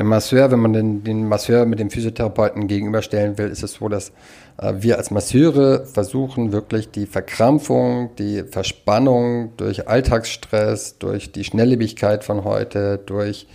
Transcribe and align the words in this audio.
Der 0.00 0.06
Masseur, 0.06 0.50
wenn 0.50 0.60
man 0.60 0.72
den, 0.72 1.04
den 1.04 1.28
Masseur 1.28 1.66
mit 1.66 1.78
dem 1.78 1.90
Physiotherapeuten 1.90 2.68
gegenüberstellen 2.68 3.36
will, 3.36 3.48
ist 3.48 3.62
es 3.62 3.74
so, 3.74 3.88
dass 3.90 4.12
äh, 4.56 4.72
wir 4.78 4.96
als 4.96 5.10
Masseure 5.10 5.84
versuchen, 5.84 6.52
wirklich 6.52 6.90
die 6.90 7.04
Verkrampfung, 7.04 8.08
die 8.16 8.44
Verspannung 8.44 9.52
durch 9.58 9.88
Alltagsstress, 9.88 10.96
durch 10.96 11.32
die 11.32 11.44
Schnelllebigkeit 11.44 12.24
von 12.24 12.44
heute, 12.44 12.96
durch 12.96 13.46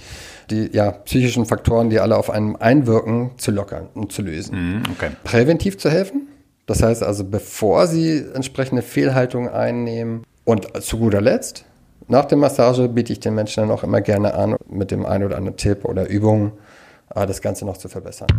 die 0.52 0.70
ja, 0.72 0.92
psychischen 0.92 1.48
Faktoren, 1.48 1.90
die 1.90 2.00
alle 2.00 2.16
auf 2.16 2.30
einem 2.30 2.56
einwirken, 2.58 3.32
zu 3.38 3.50
lockern 3.50 3.88
und 3.96 4.12
zu 4.12 4.22
lösen. 4.22 4.56
Mhm, 4.56 4.84
okay. 4.92 5.10
Präventiv 5.24 5.80
zu 5.80 5.90
helfen. 5.90 6.28
Das 6.68 6.84
heißt 6.84 7.02
also, 7.02 7.24
bevor 7.24 7.88
sie 7.88 8.24
entsprechende 8.36 8.84
Fehlhaltungen 8.84 9.50
einnehmen. 9.50 10.22
Und 10.44 10.80
zu 10.84 11.00
guter 11.00 11.22
Letzt, 11.22 11.66
nach 12.08 12.26
der 12.26 12.38
Massage 12.38 12.88
biete 12.88 13.14
ich 13.14 13.20
den 13.20 13.36
Menschen 13.36 13.62
dann 13.62 13.72
auch 13.72 13.84
immer 13.84 14.02
gerne 14.02 14.34
an, 14.34 14.56
mit 14.70 14.92
dem 14.92 15.06
einen 15.06 15.24
oder 15.26 15.38
anderen 15.38 15.58
Tipp 15.58 15.86
oder 15.86 16.08
Übung 16.08 16.52
äh, 17.14 17.26
das 17.26 17.42
Ganze 17.42 17.66
noch 17.66 17.78
zu 17.78 17.90
verbessern. 17.90 18.30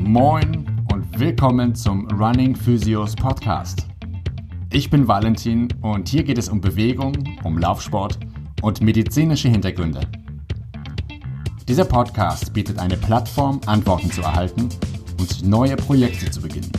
Moin 0.00 0.66
und 0.92 1.18
willkommen 1.18 1.74
zum 1.74 2.08
Running 2.10 2.56
Physios 2.56 3.14
Podcast. 3.14 3.86
Ich 4.72 4.90
bin 4.90 5.06
Valentin 5.06 5.68
und 5.82 6.08
hier 6.08 6.24
geht 6.24 6.38
es 6.38 6.48
um 6.48 6.60
Bewegung, 6.60 7.12
um 7.44 7.58
Laufsport 7.58 8.18
und 8.62 8.80
medizinische 8.80 9.48
Hintergründe. 9.48 10.00
Dieser 11.68 11.84
Podcast 11.84 12.52
bietet 12.52 12.78
eine 12.78 12.96
Plattform, 12.96 13.60
Antworten 13.66 14.10
zu 14.10 14.22
erhalten 14.22 14.68
und 15.18 15.44
neue 15.44 15.76
Projekte 15.76 16.30
zu 16.30 16.40
beginnen. 16.40 16.70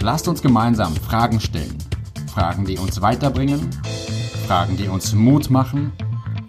Lasst 0.00 0.28
uns 0.28 0.40
gemeinsam 0.42 0.94
Fragen 0.94 1.40
stellen. 1.40 1.76
Fragen, 2.32 2.64
die 2.64 2.78
uns 2.78 3.00
weiterbringen, 3.02 3.68
Fragen, 4.46 4.76
die 4.76 4.86
uns 4.86 5.12
Mut 5.12 5.50
machen 5.50 5.92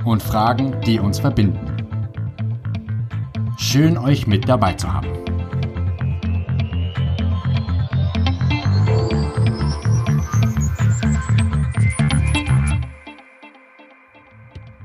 und 0.06 0.22
Fragen, 0.22 0.80
die 0.82 1.00
uns 1.00 1.20
verbinden. 1.20 1.60
Schön 3.58 3.98
euch 3.98 4.28
mit 4.28 4.48
dabei 4.48 4.74
zu 4.74 4.94
haben. 4.94 5.10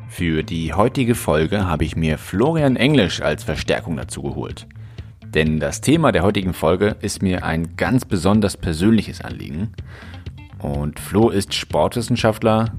Für 0.08 0.42
die 0.42 0.72
heutige 0.72 1.14
Folge 1.14 1.66
habe 1.66 1.84
ich 1.84 1.96
mir 1.96 2.16
Florian 2.16 2.76
Englisch 2.76 3.20
als 3.20 3.44
Verstärkung 3.44 3.96
dazu 3.96 4.22
geholt. 4.22 4.66
Denn 5.34 5.58
das 5.58 5.80
Thema 5.80 6.12
der 6.12 6.22
heutigen 6.22 6.54
Folge 6.54 6.94
ist 7.00 7.20
mir 7.20 7.44
ein 7.44 7.76
ganz 7.76 8.04
besonders 8.04 8.56
persönliches 8.56 9.20
Anliegen. 9.20 9.72
Und 10.60 11.00
Flo 11.00 11.28
ist 11.28 11.54
Sportwissenschaftler, 11.54 12.72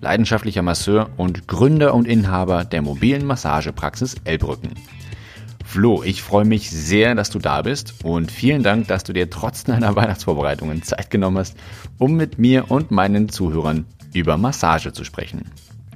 leidenschaftlicher 0.00 0.60
Masseur 0.60 1.08
und 1.16 1.48
Gründer 1.48 1.94
und 1.94 2.06
Inhaber 2.06 2.66
der 2.66 2.82
mobilen 2.82 3.24
Massagepraxis 3.24 4.16
Elbrücken. 4.24 4.72
Flo, 5.64 6.02
ich 6.02 6.22
freue 6.22 6.44
mich 6.44 6.70
sehr, 6.70 7.14
dass 7.14 7.30
du 7.30 7.38
da 7.38 7.62
bist 7.62 8.04
und 8.04 8.30
vielen 8.30 8.62
Dank, 8.62 8.86
dass 8.86 9.02
du 9.02 9.14
dir 9.14 9.30
trotz 9.30 9.64
deiner 9.64 9.96
Weihnachtsvorbereitungen 9.96 10.82
Zeit 10.82 11.10
genommen 11.10 11.38
hast, 11.38 11.56
um 11.98 12.16
mit 12.16 12.38
mir 12.38 12.70
und 12.70 12.90
meinen 12.90 13.30
Zuhörern 13.30 13.86
über 14.12 14.36
Massage 14.36 14.92
zu 14.92 15.04
sprechen. 15.04 15.50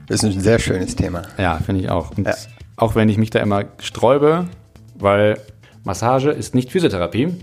Das 0.06 0.22
ist 0.22 0.36
ein 0.36 0.40
sehr 0.40 0.58
schönes 0.58 0.96
Thema. 0.96 1.22
Ja, 1.36 1.58
finde 1.58 1.82
ich 1.82 1.90
auch. 1.90 2.16
Und 2.16 2.26
ja. 2.26 2.34
auch 2.76 2.94
wenn 2.94 3.10
ich 3.10 3.18
mich 3.18 3.28
da 3.28 3.40
immer 3.40 3.66
sträube, 3.78 4.48
weil 4.98 5.38
Massage 5.88 6.28
ist 6.28 6.54
nicht 6.54 6.70
Physiotherapie 6.70 7.34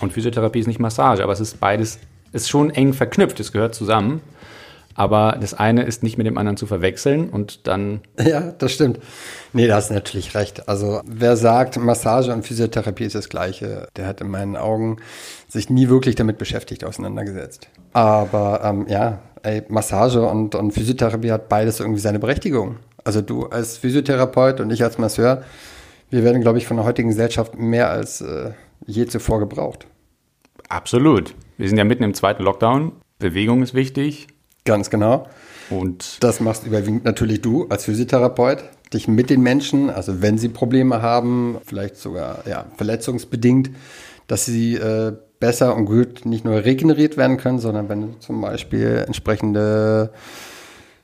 und 0.00 0.12
Physiotherapie 0.12 0.58
ist 0.58 0.66
nicht 0.66 0.80
Massage, 0.80 1.22
aber 1.22 1.32
es 1.32 1.38
ist 1.38 1.60
beides, 1.60 2.00
ist 2.32 2.50
schon 2.50 2.70
eng 2.70 2.92
verknüpft, 2.92 3.38
es 3.38 3.52
gehört 3.52 3.76
zusammen. 3.76 4.20
Aber 4.94 5.38
das 5.40 5.54
eine 5.54 5.84
ist 5.84 6.02
nicht 6.02 6.18
mit 6.18 6.26
dem 6.26 6.36
anderen 6.38 6.56
zu 6.56 6.66
verwechseln 6.66 7.30
und 7.30 7.68
dann. 7.68 8.00
Ja, 8.20 8.52
das 8.58 8.72
stimmt. 8.72 8.98
Nee, 9.52 9.68
da 9.68 9.76
hast 9.76 9.92
natürlich 9.92 10.34
recht. 10.34 10.68
Also 10.68 11.02
wer 11.06 11.36
sagt, 11.36 11.78
Massage 11.78 12.32
und 12.32 12.44
Physiotherapie 12.44 13.04
ist 13.04 13.14
das 13.14 13.28
Gleiche, 13.28 13.86
der 13.96 14.08
hat 14.08 14.20
in 14.20 14.28
meinen 14.28 14.56
Augen 14.56 14.96
sich 15.48 15.70
nie 15.70 15.88
wirklich 15.88 16.16
damit 16.16 16.38
beschäftigt, 16.38 16.84
auseinandergesetzt. 16.84 17.68
Aber 17.92 18.60
ähm, 18.64 18.86
ja, 18.88 19.20
ey, 19.44 19.62
Massage 19.68 20.20
und, 20.20 20.56
und 20.56 20.72
Physiotherapie 20.72 21.30
hat 21.30 21.48
beides 21.48 21.78
irgendwie 21.78 22.00
seine 22.00 22.18
Berechtigung. 22.18 22.78
Also 23.04 23.22
du 23.22 23.46
als 23.46 23.78
Physiotherapeut 23.78 24.58
und 24.60 24.70
ich 24.72 24.82
als 24.82 24.98
Masseur, 24.98 25.44
wir 26.12 26.24
werden, 26.24 26.42
glaube 26.42 26.58
ich, 26.58 26.66
von 26.66 26.76
der 26.76 26.84
heutigen 26.84 27.08
Gesellschaft 27.08 27.58
mehr 27.58 27.90
als 27.90 28.20
äh, 28.20 28.50
je 28.86 29.06
zuvor 29.06 29.40
gebraucht. 29.40 29.86
Absolut. 30.68 31.34
Wir 31.56 31.68
sind 31.68 31.78
ja 31.78 31.84
mitten 31.84 32.02
im 32.02 32.14
zweiten 32.14 32.42
Lockdown. 32.42 32.92
Bewegung 33.18 33.62
ist 33.62 33.72
wichtig. 33.72 34.28
Ganz 34.64 34.90
genau. 34.90 35.26
Und 35.70 36.22
das 36.22 36.40
machst 36.40 36.66
überwiegend 36.66 37.04
natürlich 37.04 37.40
du 37.40 37.66
als 37.68 37.86
Physiotherapeut, 37.86 38.62
dich 38.92 39.08
mit 39.08 39.30
den 39.30 39.40
Menschen, 39.40 39.88
also 39.88 40.20
wenn 40.20 40.36
sie 40.36 40.50
Probleme 40.50 41.00
haben, 41.00 41.56
vielleicht 41.64 41.96
sogar 41.96 42.46
ja, 42.46 42.66
verletzungsbedingt, 42.76 43.70
dass 44.26 44.44
sie 44.44 44.74
äh, 44.74 45.12
besser 45.40 45.74
und 45.74 45.86
gut 45.86 46.26
nicht 46.26 46.44
nur 46.44 46.64
regeneriert 46.64 47.16
werden 47.16 47.38
können, 47.38 47.58
sondern 47.58 47.88
wenn 47.88 48.00
du 48.02 48.18
zum 48.18 48.40
Beispiel 48.42 49.02
entsprechende 49.06 50.12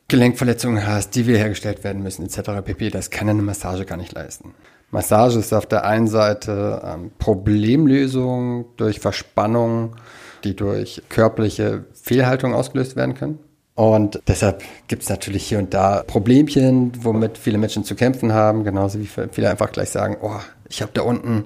Gelenkverletzungen 0.08 0.86
hast, 0.86 1.14
die 1.14 1.26
wiederhergestellt 1.26 1.84
werden 1.84 2.02
müssen, 2.02 2.24
etc. 2.24 2.62
pp. 2.64 2.90
Das 2.90 3.10
kann 3.10 3.28
eine 3.28 3.42
Massage 3.42 3.84
gar 3.84 3.98
nicht 3.98 4.12
leisten. 4.12 4.54
Massage 4.90 5.38
ist 5.38 5.52
auf 5.52 5.66
der 5.66 5.84
einen 5.84 6.08
Seite 6.08 6.80
ähm, 6.82 7.10
Problemlösung 7.18 8.64
durch 8.78 9.00
Verspannung, 9.00 9.96
die 10.44 10.56
durch 10.56 11.02
körperliche 11.10 11.84
Fehlhaltung 11.92 12.54
ausgelöst 12.54 12.96
werden 12.96 13.14
können. 13.14 13.38
Und 13.74 14.20
deshalb 14.26 14.64
gibt 14.88 15.02
es 15.02 15.08
natürlich 15.08 15.46
hier 15.46 15.58
und 15.58 15.72
da 15.72 16.02
Problemchen, 16.02 16.92
womit 17.00 17.38
viele 17.38 17.58
Menschen 17.58 17.84
zu 17.84 17.94
kämpfen 17.94 18.32
haben, 18.32 18.64
genauso 18.64 18.98
wie 18.98 19.08
viele 19.30 19.50
einfach 19.50 19.70
gleich 19.70 19.90
sagen, 19.90 20.16
oh, 20.20 20.40
ich 20.68 20.82
habe 20.82 20.90
da 20.94 21.02
unten 21.02 21.44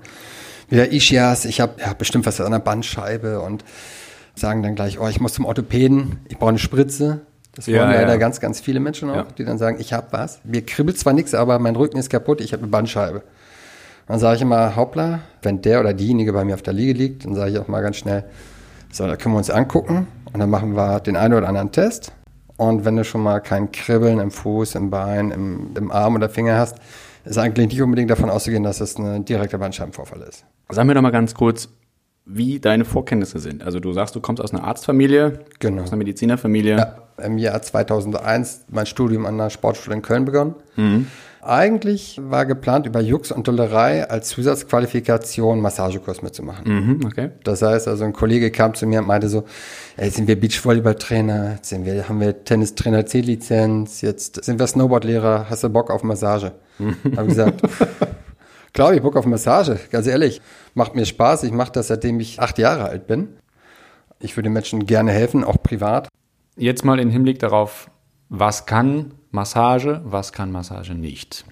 wieder 0.70 0.92
Ischias, 0.92 1.44
ich 1.44 1.60
habe 1.60 1.74
ja, 1.80 1.92
bestimmt 1.92 2.24
was 2.24 2.40
an 2.40 2.52
der 2.52 2.58
Bandscheibe 2.60 3.40
und 3.40 3.64
sagen 4.34 4.62
dann 4.62 4.76
gleich, 4.76 4.98
oh, 4.98 5.08
ich 5.08 5.20
muss 5.20 5.34
zum 5.34 5.44
Orthopäden, 5.44 6.20
ich 6.28 6.38
brauche 6.38 6.50
eine 6.50 6.58
Spritze. 6.58 7.26
Das 7.54 7.68
wollen 7.68 7.76
ja, 7.76 7.84
leider 7.90 8.12
ja. 8.12 8.16
ganz, 8.16 8.40
ganz 8.40 8.60
viele 8.60 8.80
Menschen 8.80 9.10
auch, 9.10 9.16
ja. 9.16 9.26
die 9.36 9.44
dann 9.44 9.58
sagen, 9.58 9.76
ich 9.78 9.92
habe 9.92 10.06
was. 10.10 10.40
Mir 10.44 10.64
kribbelt 10.64 10.98
zwar 10.98 11.12
nichts, 11.12 11.34
aber 11.34 11.58
mein 11.58 11.76
Rücken 11.76 11.98
ist 11.98 12.08
kaputt, 12.10 12.40
ich 12.40 12.52
habe 12.52 12.62
eine 12.62 12.70
Bandscheibe. 12.70 13.22
Dann 14.08 14.18
sage 14.18 14.36
ich 14.36 14.42
immer, 14.42 14.74
hoppla, 14.74 15.20
wenn 15.42 15.62
der 15.62 15.80
oder 15.80 15.92
diejenige 15.92 16.32
bei 16.32 16.44
mir 16.44 16.54
auf 16.54 16.62
der 16.62 16.72
Liege 16.72 16.92
liegt, 16.92 17.24
dann 17.24 17.34
sage 17.34 17.52
ich 17.52 17.58
auch 17.58 17.68
mal 17.68 17.82
ganz 17.82 17.96
schnell, 17.96 18.24
so, 18.90 19.06
da 19.06 19.16
können 19.16 19.34
wir 19.34 19.38
uns 19.38 19.50
angucken 19.50 20.06
und 20.32 20.40
dann 20.40 20.50
machen 20.50 20.74
wir 20.74 21.00
den 21.00 21.16
einen 21.16 21.34
oder 21.34 21.48
anderen 21.48 21.72
Test. 21.72 22.12
Und 22.56 22.84
wenn 22.84 22.96
du 22.96 23.04
schon 23.04 23.22
mal 23.22 23.40
kein 23.40 23.72
Kribbeln 23.72 24.18
im 24.18 24.30
Fuß, 24.30 24.74
im 24.74 24.90
Bein, 24.90 25.30
im, 25.30 25.70
im 25.76 25.90
Arm 25.90 26.14
oder 26.14 26.28
Finger 26.28 26.58
hast, 26.58 26.76
ist 27.24 27.38
eigentlich 27.38 27.68
nicht 27.68 27.82
unbedingt 27.82 28.10
davon 28.10 28.30
auszugehen, 28.30 28.62
dass 28.62 28.80
es 28.80 28.98
ein 28.98 29.24
direkter 29.24 29.58
Bandscheibenvorfall 29.58 30.22
ist. 30.22 30.44
Sag 30.68 30.86
mir 30.86 30.94
doch 30.94 31.02
mal 31.02 31.10
ganz 31.10 31.34
kurz, 31.34 31.68
wie 32.24 32.60
deine 32.60 32.84
Vorkenntnisse 32.84 33.38
sind. 33.38 33.62
Also 33.62 33.80
du 33.80 33.92
sagst, 33.92 34.14
du 34.14 34.20
kommst 34.20 34.42
aus 34.42 34.52
einer 34.52 34.64
Arztfamilie, 34.64 35.40
genau. 35.58 35.82
aus 35.82 35.88
einer 35.88 35.98
Medizinerfamilie. 35.98 36.76
Ja, 36.76 36.96
Im 37.24 37.38
Jahr 37.38 37.60
2001 37.60 38.66
mein 38.68 38.86
Studium 38.86 39.26
an 39.26 39.38
der 39.38 39.50
Sportschule 39.50 39.96
in 39.96 40.02
Köln 40.02 40.24
begonnen. 40.24 40.54
Mhm. 40.76 41.06
Eigentlich 41.44 42.20
war 42.22 42.46
geplant, 42.46 42.86
über 42.86 43.00
Jux 43.00 43.32
und 43.32 43.48
Dollerei 43.48 44.08
als 44.08 44.28
Zusatzqualifikation 44.28 45.60
Massagekurs 45.60 46.22
mitzumachen. 46.22 46.72
Mhm, 46.72 47.04
okay. 47.04 47.30
Das 47.42 47.62
heißt, 47.62 47.88
also 47.88 48.04
ein 48.04 48.12
Kollege 48.12 48.52
kam 48.52 48.74
zu 48.74 48.86
mir 48.86 49.00
und 49.00 49.08
meinte 49.08 49.28
so, 49.28 49.42
ey, 49.96 50.08
sind 50.10 50.28
wir 50.28 50.38
Beachvolleyballtrainer, 50.38 51.58
sind 51.60 51.84
wir, 51.84 52.08
haben 52.08 52.20
wir 52.20 52.44
Tennistrainer 52.44 53.06
C-Lizenz, 53.06 54.02
jetzt 54.02 54.44
sind 54.44 54.60
wir 54.60 54.68
Snowboardlehrer, 54.68 55.46
hast 55.50 55.64
du 55.64 55.68
Bock 55.68 55.90
auf 55.90 56.04
Massage? 56.04 56.52
Mhm. 56.78 56.94
Habe 57.16 57.26
gesagt, 57.26 57.60
klar, 58.72 58.94
ich 58.94 59.02
Bock 59.02 59.16
auf 59.16 59.26
Massage, 59.26 59.78
ganz 59.90 60.06
ehrlich. 60.06 60.40
Macht 60.74 60.94
mir 60.94 61.06
Spaß, 61.06 61.44
ich 61.44 61.52
mache 61.52 61.72
das, 61.72 61.88
seitdem 61.88 62.20
ich 62.20 62.40
acht 62.40 62.58
Jahre 62.58 62.84
alt 62.84 63.06
bin. 63.06 63.36
Ich 64.20 64.36
würde 64.36 64.50
Menschen 64.50 64.86
gerne 64.86 65.12
helfen, 65.12 65.44
auch 65.44 65.62
privat. 65.62 66.08
Jetzt 66.56 66.84
mal 66.84 67.00
im 67.00 67.10
Hinblick 67.10 67.38
darauf, 67.38 67.90
was 68.28 68.66
kann 68.66 69.14
Massage, 69.30 70.00
was 70.04 70.32
kann 70.32 70.52
Massage 70.52 70.94
nicht? 70.94 71.44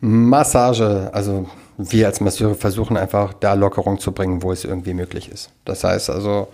Massage, 0.00 1.10
also 1.12 1.48
wir 1.78 2.06
als 2.06 2.20
Masseure 2.20 2.54
versuchen 2.54 2.96
einfach 2.96 3.34
da 3.34 3.54
Lockerung 3.54 3.98
zu 3.98 4.12
bringen, 4.12 4.42
wo 4.42 4.52
es 4.52 4.64
irgendwie 4.64 4.94
möglich 4.94 5.30
ist. 5.30 5.50
Das 5.64 5.84
heißt 5.84 6.10
also, 6.10 6.48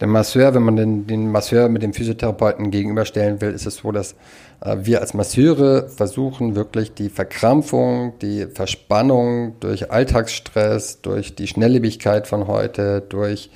der 0.00 0.08
Masseur, 0.08 0.54
wenn 0.54 0.62
man 0.62 0.76
den, 0.76 1.06
den 1.06 1.30
Masseur 1.30 1.68
mit 1.68 1.82
dem 1.82 1.92
Physiotherapeuten 1.92 2.70
gegenüberstellen 2.70 3.40
will, 3.40 3.50
ist 3.50 3.66
es 3.66 3.76
so, 3.76 3.92
dass 3.92 4.16
äh, 4.60 4.76
wir 4.82 5.00
als 5.00 5.14
Masseure 5.14 5.88
versuchen 5.88 6.56
wirklich 6.56 6.94
die 6.94 7.08
Verkrampfung, 7.08 8.18
die 8.20 8.46
Verspannung 8.46 9.54
durch 9.60 9.92
Alltagsstress, 9.92 11.00
durch 11.00 11.36
die 11.36 11.46
Schnelllebigkeit 11.46 12.26
von 12.26 12.48
heute, 12.48 13.02
durch 13.08 13.50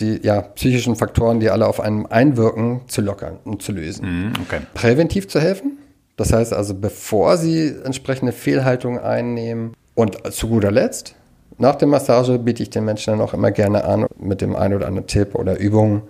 die 0.00 0.20
ja, 0.22 0.42
psychischen 0.42 0.96
Faktoren, 0.96 1.40
die 1.40 1.50
alle 1.50 1.66
auf 1.66 1.80
einem 1.80 2.06
einwirken, 2.06 2.80
zu 2.88 3.00
lockern 3.00 3.38
und 3.44 3.62
zu 3.62 3.72
lösen. 3.72 4.06
Mhm, 4.06 4.32
okay. 4.42 4.60
Präventiv 4.74 5.28
zu 5.28 5.40
helfen. 5.40 5.78
Das 6.16 6.32
heißt 6.32 6.52
also, 6.52 6.74
bevor 6.74 7.36
sie 7.36 7.74
entsprechende 7.84 8.32
Fehlhaltungen 8.32 8.98
einnehmen. 8.98 9.74
Und 9.94 10.30
zu 10.32 10.48
guter 10.48 10.70
Letzt, 10.70 11.14
nach 11.58 11.76
der 11.76 11.88
Massage 11.88 12.38
biete 12.38 12.62
ich 12.62 12.70
den 12.70 12.84
Menschen 12.84 13.12
dann 13.12 13.20
auch 13.20 13.34
immer 13.34 13.50
gerne 13.50 13.84
an, 13.84 14.06
mit 14.18 14.40
dem 14.40 14.54
einen 14.54 14.74
oder 14.74 14.86
anderen 14.86 15.06
Tipp 15.06 15.34
oder 15.34 15.58
Übung 15.58 16.02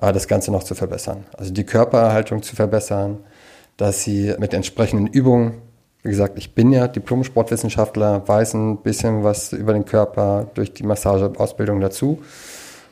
äh, 0.00 0.12
das 0.12 0.28
Ganze 0.28 0.52
noch 0.52 0.64
zu 0.64 0.74
verbessern. 0.74 1.24
Also 1.36 1.52
die 1.52 1.64
Körperhaltung 1.64 2.42
zu 2.42 2.56
verbessern, 2.56 3.18
dass 3.76 4.02
sie 4.02 4.34
mit 4.38 4.52
entsprechenden 4.52 5.06
Übungen, 5.06 5.54
wie 6.02 6.10
gesagt, 6.10 6.36
ich 6.38 6.54
bin 6.54 6.72
ja 6.72 6.88
Diplom-Sportwissenschaftler, 6.88 8.26
weiß 8.26 8.54
ein 8.54 8.78
bisschen 8.78 9.24
was 9.24 9.52
über 9.52 9.72
den 9.72 9.84
Körper 9.84 10.48
durch 10.54 10.74
die 10.74 10.82
Massageausbildung 10.82 11.80
dazu 11.80 12.22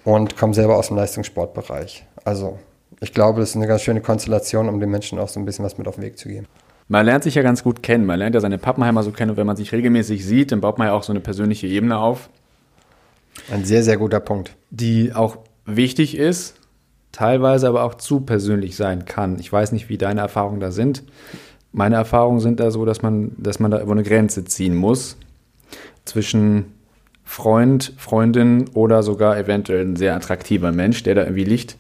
und 0.04 0.36
komme 0.36 0.54
selber 0.54 0.76
aus 0.76 0.88
dem 0.88 0.96
Leistungssportbereich. 0.96 2.06
Also 2.24 2.58
ich 3.00 3.12
glaube, 3.12 3.40
das 3.40 3.50
ist 3.50 3.56
eine 3.56 3.66
ganz 3.66 3.82
schöne 3.82 4.00
Konstellation, 4.00 4.68
um 4.68 4.80
den 4.80 4.90
Menschen 4.90 5.18
auch 5.18 5.28
so 5.28 5.40
ein 5.40 5.44
bisschen 5.44 5.64
was 5.64 5.76
mit 5.78 5.88
auf 5.88 5.96
den 5.96 6.04
Weg 6.04 6.18
zu 6.18 6.28
geben. 6.28 6.46
Man 6.90 7.06
lernt 7.06 7.22
sich 7.22 7.36
ja 7.36 7.42
ganz 7.42 7.62
gut 7.62 7.84
kennen. 7.84 8.04
Man 8.04 8.18
lernt 8.18 8.34
ja 8.34 8.40
seine 8.40 8.58
Pappenheimer 8.58 9.04
so 9.04 9.12
kennen 9.12 9.30
und 9.30 9.36
wenn 9.36 9.46
man 9.46 9.54
sich 9.54 9.70
regelmäßig 9.70 10.26
sieht, 10.26 10.50
dann 10.50 10.60
baut 10.60 10.76
man 10.76 10.88
ja 10.88 10.92
auch 10.92 11.04
so 11.04 11.12
eine 11.12 11.20
persönliche 11.20 11.68
Ebene 11.68 11.96
auf. 11.96 12.28
Ein 13.48 13.64
sehr, 13.64 13.84
sehr 13.84 13.96
guter 13.96 14.18
Punkt. 14.18 14.56
Die 14.70 15.14
auch 15.14 15.38
wichtig 15.64 16.16
ist, 16.16 16.56
teilweise 17.12 17.68
aber 17.68 17.84
auch 17.84 17.94
zu 17.94 18.22
persönlich 18.22 18.74
sein 18.74 19.04
kann. 19.04 19.38
Ich 19.38 19.52
weiß 19.52 19.70
nicht, 19.70 19.88
wie 19.88 19.98
deine 19.98 20.20
Erfahrungen 20.20 20.58
da 20.58 20.72
sind. 20.72 21.04
Meine 21.70 21.94
Erfahrungen 21.94 22.40
sind 22.40 22.58
da 22.58 22.72
so, 22.72 22.84
dass 22.84 23.02
man, 23.02 23.36
dass 23.38 23.60
man 23.60 23.70
da 23.70 23.80
über 23.80 23.92
eine 23.92 24.02
Grenze 24.02 24.44
ziehen 24.44 24.74
muss 24.74 25.16
zwischen 26.04 26.72
Freund, 27.22 27.92
Freundin 27.98 28.68
oder 28.74 29.04
sogar 29.04 29.38
eventuell 29.38 29.86
ein 29.86 29.94
sehr 29.94 30.16
attraktiver 30.16 30.72
Mensch, 30.72 31.04
der 31.04 31.14
da 31.14 31.22
irgendwie 31.22 31.44
liegt 31.44 31.76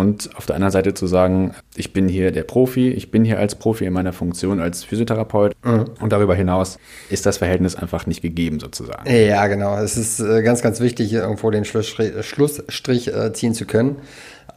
und 0.00 0.34
auf 0.36 0.46
der 0.46 0.56
anderen 0.56 0.72
Seite 0.72 0.94
zu 0.94 1.06
sagen, 1.06 1.54
ich 1.76 1.92
bin 1.92 2.08
hier 2.08 2.32
der 2.32 2.42
Profi, 2.42 2.88
ich 2.88 3.10
bin 3.10 3.24
hier 3.24 3.38
als 3.38 3.54
Profi 3.54 3.84
in 3.84 3.92
meiner 3.92 4.14
Funktion 4.14 4.58
als 4.58 4.82
Physiotherapeut 4.82 5.52
mhm. 5.62 5.84
und 6.00 6.10
darüber 6.10 6.34
hinaus 6.34 6.78
ist 7.10 7.26
das 7.26 7.36
Verhältnis 7.36 7.76
einfach 7.76 8.06
nicht 8.06 8.22
gegeben 8.22 8.60
sozusagen. 8.60 9.08
Ja, 9.08 9.46
genau. 9.46 9.76
Es 9.78 9.98
ist 9.98 10.18
äh, 10.20 10.42
ganz, 10.42 10.62
ganz 10.62 10.80
wichtig, 10.80 11.12
irgendwo 11.12 11.50
den 11.50 11.66
Schlussstrich, 11.66 13.08
äh, 13.14 13.32
ziehen 13.34 13.52
zu 13.52 13.66
können. 13.66 13.96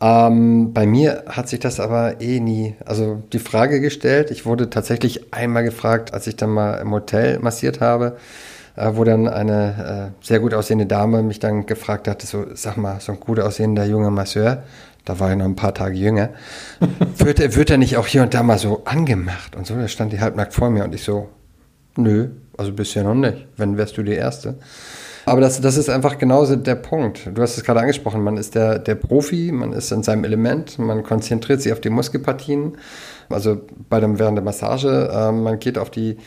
Ähm, 0.02 0.74
bei 0.74 0.86
mir 0.86 1.24
hat 1.28 1.50
sich 1.50 1.60
das 1.60 1.80
aber 1.80 2.22
eh 2.22 2.40
nie, 2.40 2.76
also 2.86 3.22
die 3.34 3.40
Frage 3.40 3.82
gestellt. 3.82 4.32
Ich 4.32 4.46
wurde 4.46 4.70
tatsächlich 4.70 5.34
einmal 5.34 5.64
gefragt, 5.64 6.14
als 6.14 6.26
ich 6.28 6.36
dann 6.36 6.52
mal 6.52 6.76
im 6.76 6.92
Hotel 6.92 7.40
massiert 7.40 7.82
habe, 7.82 8.18
äh, 8.76 8.92
wo 8.94 9.04
dann 9.04 9.28
eine 9.28 10.12
äh, 10.22 10.26
sehr 10.26 10.40
gut 10.40 10.54
aussehende 10.54 10.86
Dame 10.86 11.22
mich 11.22 11.40
dann 11.40 11.66
gefragt 11.66 12.08
hatte, 12.08 12.26
so, 12.26 12.46
sag 12.54 12.78
mal, 12.78 13.00
so 13.00 13.12
ein 13.12 13.20
gut 13.20 13.40
aussehender 13.40 13.86
junger 13.86 14.12
Masseur, 14.12 14.64
da 15.06 15.20
war 15.20 15.30
er 15.30 15.36
noch 15.36 15.46
ein 15.46 15.56
paar 15.56 15.74
Tage 15.74 15.96
jünger, 15.96 16.30
wird, 17.18 17.40
er, 17.40 17.56
wird 17.56 17.70
er 17.70 17.78
nicht 17.78 17.98
auch 17.98 18.08
hier 18.08 18.24
und 18.24 18.34
da 18.34 18.44
mal 18.44 18.58
so 18.58 18.84
angemacht 18.86 19.56
und 19.56 19.68
so? 19.68 19.76
Da 19.76 19.88
stand 19.88 20.14
die 20.14 20.20
halbnackt 20.20 20.54
vor 20.54 20.70
mir 20.70 20.84
und 20.84 20.96
ich 20.96 21.04
so, 21.04 21.30
nö, 21.96 22.30
also 22.58 22.72
bisher 22.72 23.04
noch 23.04 23.16
nicht. 23.16 23.48
Wenn 23.58 23.78
wärst 23.78 23.98
du 23.98 24.04
die 24.04 24.14
Erste. 24.14 24.56
Aber 25.26 25.40
das, 25.40 25.62
das 25.62 25.78
ist 25.78 25.90
einfach 25.90 26.18
genauso 26.18 26.56
der 26.56 26.76
Punkt. 26.76 27.30
Du 27.34 27.42
hast 27.42 27.58
es 27.58 27.64
gerade 27.64 27.80
angesprochen, 27.80 28.22
man 28.22 28.38
ist 28.38 28.56
der, 28.56 28.80
der 28.80 28.96
Profi, 28.96 29.52
man 29.54 29.72
ist 29.72 29.92
in 29.92 30.04
seinem 30.04 30.26
Element, 30.26 30.78
man 30.80 31.04
konzentriert 31.04 31.62
sich 31.62 31.72
auf 31.72 31.80
die 31.80 31.90
Muskelpartien, 31.90 32.78
also 33.30 33.62
bei 33.90 34.02
dem, 34.02 34.20
während 34.20 34.38
der 34.38 34.44
Massage, 34.44 35.10
äh, 35.14 35.32
man 35.32 35.60
geht 35.60 35.78
auf 35.78 35.90
die 35.90 36.18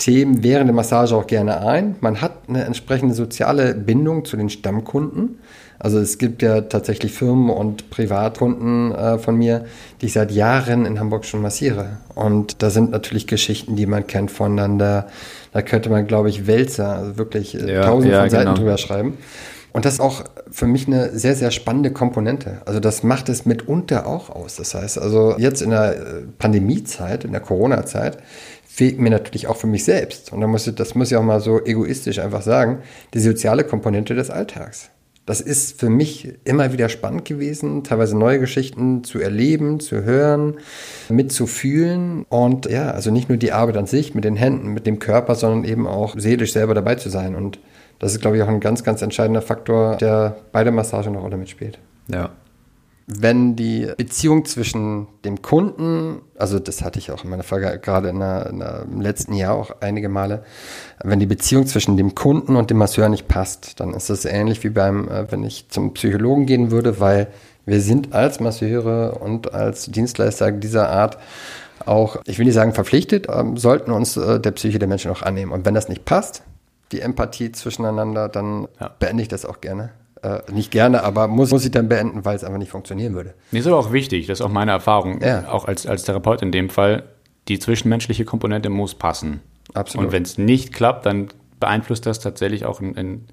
Themen 0.00 0.42
während 0.42 0.66
der 0.68 0.74
Massage 0.74 1.14
auch 1.14 1.26
gerne 1.26 1.60
ein. 1.60 1.94
Man 2.00 2.22
hat 2.22 2.32
eine 2.48 2.64
entsprechende 2.64 3.14
soziale 3.14 3.74
Bindung 3.74 4.24
zu 4.24 4.36
den 4.36 4.48
Stammkunden. 4.48 5.38
Also 5.78 5.98
es 5.98 6.18
gibt 6.18 6.42
ja 6.42 6.62
tatsächlich 6.62 7.12
Firmen 7.12 7.50
und 7.50 7.90
Privatkunden 7.90 8.92
äh, 8.92 9.18
von 9.18 9.36
mir, 9.36 9.66
die 10.00 10.06
ich 10.06 10.14
seit 10.14 10.32
Jahren 10.32 10.86
in 10.86 10.98
Hamburg 10.98 11.24
schon 11.26 11.42
massiere. 11.42 11.98
Und 12.14 12.62
da 12.62 12.70
sind 12.70 12.90
natürlich 12.90 13.26
Geschichten, 13.26 13.76
die 13.76 13.86
man 13.86 14.06
kennt 14.06 14.30
voneinander. 14.30 15.06
Da 15.52 15.62
könnte 15.62 15.90
man, 15.90 16.06
glaube 16.06 16.30
ich, 16.30 16.46
Wälzer, 16.46 16.96
also 16.96 17.18
wirklich 17.18 17.54
äh, 17.54 17.74
ja, 17.74 17.82
tausende 17.82 18.14
ja, 18.14 18.20
von 18.22 18.30
Seiten 18.30 18.44
genau. 18.46 18.56
drüber 18.56 18.78
schreiben. 18.78 19.18
Und 19.72 19.84
das 19.84 19.94
ist 19.94 20.00
auch 20.00 20.24
für 20.50 20.66
mich 20.66 20.86
eine 20.86 21.16
sehr, 21.16 21.34
sehr 21.34 21.50
spannende 21.50 21.92
Komponente. 21.92 22.60
Also 22.64 22.80
das 22.80 23.02
macht 23.02 23.28
es 23.28 23.46
mitunter 23.46 24.06
auch 24.06 24.30
aus. 24.30 24.56
Das 24.56 24.74
heißt, 24.74 24.98
also 24.98 25.36
jetzt 25.38 25.62
in 25.62 25.70
der 25.70 25.96
äh, 25.96 26.02
Pandemiezeit, 26.38 27.24
in 27.24 27.32
der 27.32 27.40
Corona-Zeit, 27.40 28.18
fehlt 28.72 29.00
mir 29.00 29.10
natürlich 29.10 29.48
auch 29.48 29.56
für 29.56 29.66
mich 29.66 29.84
selbst. 29.84 30.32
Und 30.32 30.40
da 30.40 30.46
muss 30.46 30.66
ich, 30.66 30.76
das 30.76 30.94
muss 30.94 31.10
ich 31.10 31.16
auch 31.16 31.24
mal 31.24 31.40
so 31.40 31.60
egoistisch 31.62 32.20
einfach 32.20 32.40
sagen, 32.40 32.78
die 33.12 33.18
soziale 33.18 33.64
Komponente 33.64 34.14
des 34.14 34.30
Alltags. 34.30 34.90
Das 35.26 35.40
ist 35.40 35.78
für 35.78 35.90
mich 35.90 36.34
immer 36.44 36.72
wieder 36.72 36.88
spannend 36.88 37.24
gewesen, 37.24 37.82
teilweise 37.82 38.16
neue 38.16 38.38
Geschichten 38.38 39.02
zu 39.02 39.18
erleben, 39.18 39.80
zu 39.80 40.04
hören, 40.04 40.58
mitzufühlen 41.08 42.24
und 42.28 42.66
ja, 42.70 42.92
also 42.92 43.10
nicht 43.10 43.28
nur 43.28 43.38
die 43.38 43.52
Arbeit 43.52 43.76
an 43.76 43.86
sich 43.86 44.14
mit 44.14 44.24
den 44.24 44.36
Händen, 44.36 44.68
mit 44.68 44.86
dem 44.86 45.00
Körper, 45.00 45.34
sondern 45.34 45.64
eben 45.64 45.86
auch 45.86 46.14
seelisch 46.16 46.52
selber 46.52 46.72
dabei 46.72 46.94
zu 46.94 47.10
sein. 47.10 47.34
Und 47.34 47.58
das 47.98 48.12
ist, 48.12 48.20
glaube 48.20 48.36
ich, 48.36 48.42
auch 48.42 48.48
ein 48.48 48.60
ganz, 48.60 48.84
ganz 48.84 49.02
entscheidender 49.02 49.42
Faktor, 49.42 49.96
der 49.96 50.36
bei 50.52 50.62
der 50.64 50.72
Massage 50.72 51.08
eine 51.08 51.18
Rolle 51.18 51.36
mitspielt. 51.36 51.78
Ja, 52.08 52.30
wenn 53.12 53.56
die 53.56 53.88
Beziehung 53.96 54.44
zwischen 54.44 55.08
dem 55.24 55.42
Kunden, 55.42 56.22
also 56.38 56.60
das 56.60 56.82
hatte 56.82 56.98
ich 57.00 57.10
auch 57.10 57.24
in 57.24 57.30
meiner 57.30 57.42
Frage 57.42 57.78
gerade 57.80 58.08
in 58.08 58.20
der, 58.20 58.46
in 58.46 58.60
der, 58.60 58.82
im 58.90 59.00
letzten 59.00 59.34
Jahr 59.34 59.54
auch 59.54 59.72
einige 59.80 60.08
Male, 60.08 60.44
wenn 61.02 61.18
die 61.18 61.26
Beziehung 61.26 61.66
zwischen 61.66 61.96
dem 61.96 62.14
Kunden 62.14 62.54
und 62.54 62.70
dem 62.70 62.78
Masseur 62.78 63.08
nicht 63.08 63.26
passt, 63.26 63.80
dann 63.80 63.94
ist 63.94 64.10
das 64.10 64.24
ähnlich 64.24 64.62
wie 64.62 64.70
beim, 64.70 65.08
äh, 65.08 65.30
wenn 65.30 65.42
ich 65.42 65.68
zum 65.70 65.92
Psychologen 65.94 66.46
gehen 66.46 66.70
würde, 66.70 67.00
weil 67.00 67.28
wir 67.66 67.80
sind 67.80 68.12
als 68.12 68.38
Masseure 68.38 69.18
und 69.18 69.52
als 69.52 69.86
Dienstleister 69.86 70.52
dieser 70.52 70.88
Art 70.88 71.18
auch, 71.84 72.16
ich 72.26 72.38
will 72.38 72.44
nicht 72.44 72.54
sagen 72.54 72.74
verpflichtet, 72.74 73.26
ähm, 73.28 73.56
sollten 73.56 73.90
uns 73.90 74.16
äh, 74.16 74.38
der 74.38 74.52
Psyche 74.52 74.78
der 74.78 74.88
Menschen 74.88 75.10
auch 75.10 75.22
annehmen. 75.22 75.50
Und 75.50 75.64
wenn 75.64 75.74
das 75.74 75.88
nicht 75.88 76.04
passt, 76.04 76.42
die 76.92 77.00
Empathie 77.00 77.50
zwischeneinander, 77.50 78.28
dann 78.28 78.68
ja. 78.80 78.88
beende 78.98 79.22
ich 79.22 79.28
das 79.28 79.44
auch 79.44 79.60
gerne 79.60 79.90
äh, 80.22 80.40
nicht 80.52 80.70
gerne, 80.70 81.02
aber 81.02 81.28
muss, 81.28 81.50
muss 81.50 81.64
ich 81.64 81.70
dann 81.70 81.88
beenden, 81.88 82.24
weil 82.24 82.36
es 82.36 82.44
einfach 82.44 82.58
nicht 82.58 82.70
funktionieren 82.70 83.14
würde. 83.14 83.34
Mir 83.50 83.60
ist 83.60 83.66
aber 83.66 83.78
auch 83.78 83.92
wichtig, 83.92 84.26
das 84.26 84.40
ist 84.40 84.46
auch 84.46 84.50
meine 84.50 84.70
Erfahrung, 84.70 85.20
ja. 85.22 85.48
auch 85.48 85.66
als, 85.66 85.86
als 85.86 86.04
Therapeut 86.04 86.42
in 86.42 86.52
dem 86.52 86.68
Fall, 86.68 87.04
die 87.48 87.58
zwischenmenschliche 87.58 88.24
Komponente 88.24 88.70
muss 88.70 88.94
passen. 88.94 89.40
Absolut. 89.74 90.06
Und 90.06 90.12
wenn 90.12 90.22
es 90.22 90.38
nicht 90.38 90.72
klappt, 90.72 91.06
dann 91.06 91.28
beeinflusst 91.58 92.06
das 92.06 92.20
tatsächlich 92.20 92.64
auch 92.64 92.80
in, 92.80 92.94
in 92.94 93.26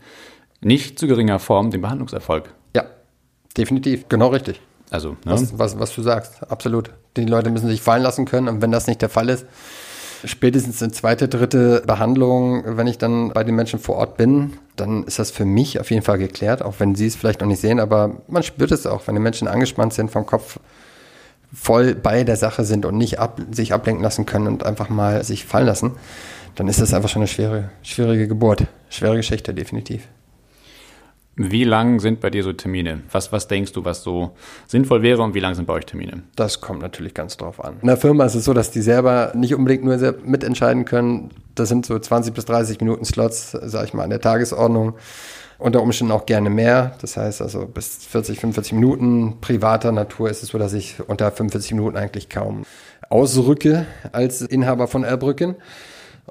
nicht 0.62 1.00
zu 1.00 1.08
geringer 1.08 1.40
Form 1.40 1.72
den 1.72 1.82
Behandlungserfolg. 1.82 2.54
Ja, 2.76 2.86
definitiv, 3.58 4.08
genau 4.10 4.28
richtig. 4.28 4.62
Also, 4.90 5.12
ne? 5.12 5.18
was, 5.26 5.58
was, 5.58 5.80
was 5.80 5.94
du 5.96 6.02
sagst, 6.02 6.50
absolut. 6.50 6.92
Die 7.18 7.26
Leute 7.26 7.50
müssen 7.50 7.68
sich 7.68 7.82
fallen 7.82 8.04
lassen 8.04 8.26
können 8.26 8.48
und 8.48 8.62
wenn 8.62 8.72
das 8.72 8.88
nicht 8.88 9.02
der 9.02 9.10
Fall 9.10 9.30
ist, 9.30 9.46
spätestens 10.26 10.82
in 10.82 10.92
zweite, 10.92 11.28
dritte 11.28 11.84
Behandlung, 11.86 12.64
wenn 12.78 12.88
ich 12.88 12.98
dann 12.98 13.30
bei 13.30 13.44
den 13.44 13.56
Menschen 13.56 13.80
vor 13.80 13.96
Ort 13.96 14.18
bin, 14.18 14.54
dann 14.76 15.04
ist 15.04 15.20
das 15.20 15.32
für 15.32 15.46
mich 15.46 15.80
auf 15.80 15.92
jeden 15.92 16.04
Fall 16.04 16.18
geklärt, 16.18 16.62
auch 16.62 16.76
wenn 16.80 16.96
sie 16.96 17.08
es 17.08 17.16
vielleicht 17.16 17.42
noch 17.42 17.48
nicht 17.48 17.62
sehen, 17.62 17.80
aber 17.80 18.22
man 18.28 18.44
spürt 18.44 18.72
es 18.72 18.86
auch, 18.86 19.08
wenn 19.08 19.16
die 19.16 19.22
Menschen 19.22 19.48
angespannt 19.48 19.94
sind, 19.94 20.12
vom 20.12 20.26
Kopf 20.26 20.60
voll 21.54 21.96
bei 21.96 22.24
der 22.24 22.36
Sache 22.36 22.64
sind 22.64 22.86
und 22.86 22.98
nicht 22.98 23.20
ab, 23.20 23.40
sich 23.52 23.74
ablenken 23.74 24.04
lassen 24.04 24.26
können 24.26 24.48
und 24.48 24.66
einfach 24.66 24.90
mal 24.90 25.24
sich 25.24 25.46
fallen 25.46 25.68
lassen, 25.68 25.92
dann 26.56 26.68
ist 26.68 26.82
das 26.82 26.94
einfach 26.94 27.10
schon 27.10 27.22
eine 27.22 27.28
schwere, 27.28 27.70
schwierige 27.84 28.28
Geburt, 28.28 28.66
schwere 28.90 29.16
Geschichte, 29.16 29.54
definitiv. 29.54 30.08
Wie 31.40 31.64
lang 31.64 32.00
sind 32.00 32.20
bei 32.20 32.32
dir 32.32 32.44
so 32.44 32.52
Termine? 32.52 33.02
Was, 33.12 33.32
was 33.32 33.48
denkst 33.48 33.72
du, 33.72 33.86
was 33.86 34.02
so 34.02 34.32
sinnvoll 34.66 35.04
wäre 35.04 35.22
und 35.22 35.36
wie 35.36 35.40
lang 35.40 35.54
sind 35.54 35.68
bei 35.68 35.74
euch 35.74 35.86
Termine? 35.86 36.24
Das 36.36 36.62
kommt 36.62 36.82
natürlich 36.82 37.14
ganz 37.14 37.38
drauf 37.38 37.64
an. 37.64 37.78
In 37.80 37.88
der 37.88 37.98
Firma 37.98 38.26
ist 38.26 38.34
es 38.34 38.46
so, 38.46 38.54
dass 38.54 38.72
die 38.72 38.82
selber 38.82 39.34
nicht 39.36 39.54
unbedingt 39.54 39.84
nur 39.84 40.16
mitentscheiden 40.26 40.86
können. 40.86 41.30
Das 41.54 41.70
sind 41.70 41.86
so 41.86 41.98
20 41.98 42.34
bis 42.34 42.46
30 42.46 42.80
Minuten 42.80 43.06
Slots, 43.06 43.52
sage 43.52 43.86
ich 43.86 43.94
mal, 43.94 44.04
an 44.04 44.10
der 44.10 44.20
Tagesordnung. 44.20 44.96
Unter 45.60 45.84
Umständen 45.84 46.12
auch 46.12 46.26
gerne 46.26 46.50
mehr. 46.50 46.96
Das 47.02 47.18
heißt 47.18 47.44
also 47.44 47.68
bis 47.68 48.06
40, 48.08 48.40
45 48.40 48.74
Minuten. 48.74 49.40
Privater 49.40 49.92
Natur 49.92 50.32
ist 50.32 50.42
es 50.42 50.50
so, 50.50 50.58
dass 50.58 50.74
ich 50.74 50.96
unter 51.08 51.32
45 51.32 51.74
Minuten 51.74 51.98
eigentlich 51.98 52.30
kaum 52.30 52.64
ausrücke 53.10 53.86
als 54.12 54.42
Inhaber 54.42 54.88
von 54.88 55.04
Erbrücken. 55.04 55.56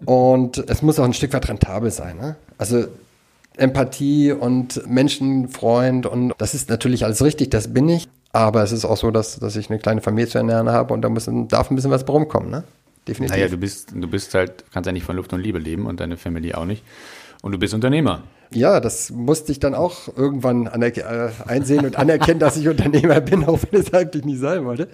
Und 0.04 0.68
es 0.68 0.82
muss 0.82 0.98
auch 0.98 1.04
ein 1.04 1.14
Stück 1.14 1.32
weit 1.32 1.48
rentabel 1.48 1.92
sein. 1.92 2.18
Ne? 2.18 2.36
Also 2.58 2.86
Empathie 3.56 4.32
und 4.32 4.86
Menschenfreund 4.88 6.06
und 6.06 6.34
das 6.38 6.54
ist 6.54 6.68
natürlich 6.68 7.04
alles 7.04 7.22
richtig, 7.22 7.50
das 7.50 7.72
bin 7.72 7.88
ich. 7.88 8.08
Aber 8.32 8.62
es 8.62 8.72
ist 8.72 8.84
auch 8.84 8.98
so, 8.98 9.10
dass, 9.10 9.38
dass 9.38 9.56
ich 9.56 9.70
eine 9.70 9.78
kleine 9.78 10.02
Familie 10.02 10.28
zu 10.28 10.38
ernähren 10.38 10.68
habe 10.68 10.92
und 10.92 11.02
da 11.02 11.08
muss, 11.08 11.28
darf 11.48 11.70
ein 11.70 11.76
bisschen 11.76 11.90
was 11.90 12.06
rumkommen, 12.06 12.50
ne? 12.50 12.64
Definitiv. 13.08 13.36
Naja, 13.36 13.48
du 13.48 13.56
bist, 13.56 13.92
du 13.94 14.08
bist 14.08 14.34
halt, 14.34 14.64
kannst 14.72 14.86
ja 14.86 14.92
nicht 14.92 15.04
von 15.04 15.16
Luft 15.16 15.32
und 15.32 15.40
Liebe 15.40 15.58
leben 15.58 15.86
und 15.86 16.00
deine 16.00 16.16
Familie 16.16 16.58
auch 16.58 16.64
nicht. 16.64 16.82
Und 17.40 17.52
du 17.52 17.58
bist 17.58 17.72
Unternehmer. 17.72 18.22
Ja, 18.50 18.80
das 18.80 19.10
musste 19.10 19.52
ich 19.52 19.60
dann 19.60 19.74
auch 19.74 20.08
irgendwann 20.16 20.66
äh, 20.66 21.30
einsehen 21.46 21.86
und 21.86 21.96
anerkennen, 21.96 22.40
dass 22.40 22.56
ich 22.56 22.68
Unternehmer 22.68 23.20
bin, 23.20 23.44
auch 23.44 23.60
wenn 23.70 23.80
es 23.80 23.94
eigentlich 23.94 24.24
nicht 24.24 24.40
sein 24.40 24.64
wollte 24.64 24.88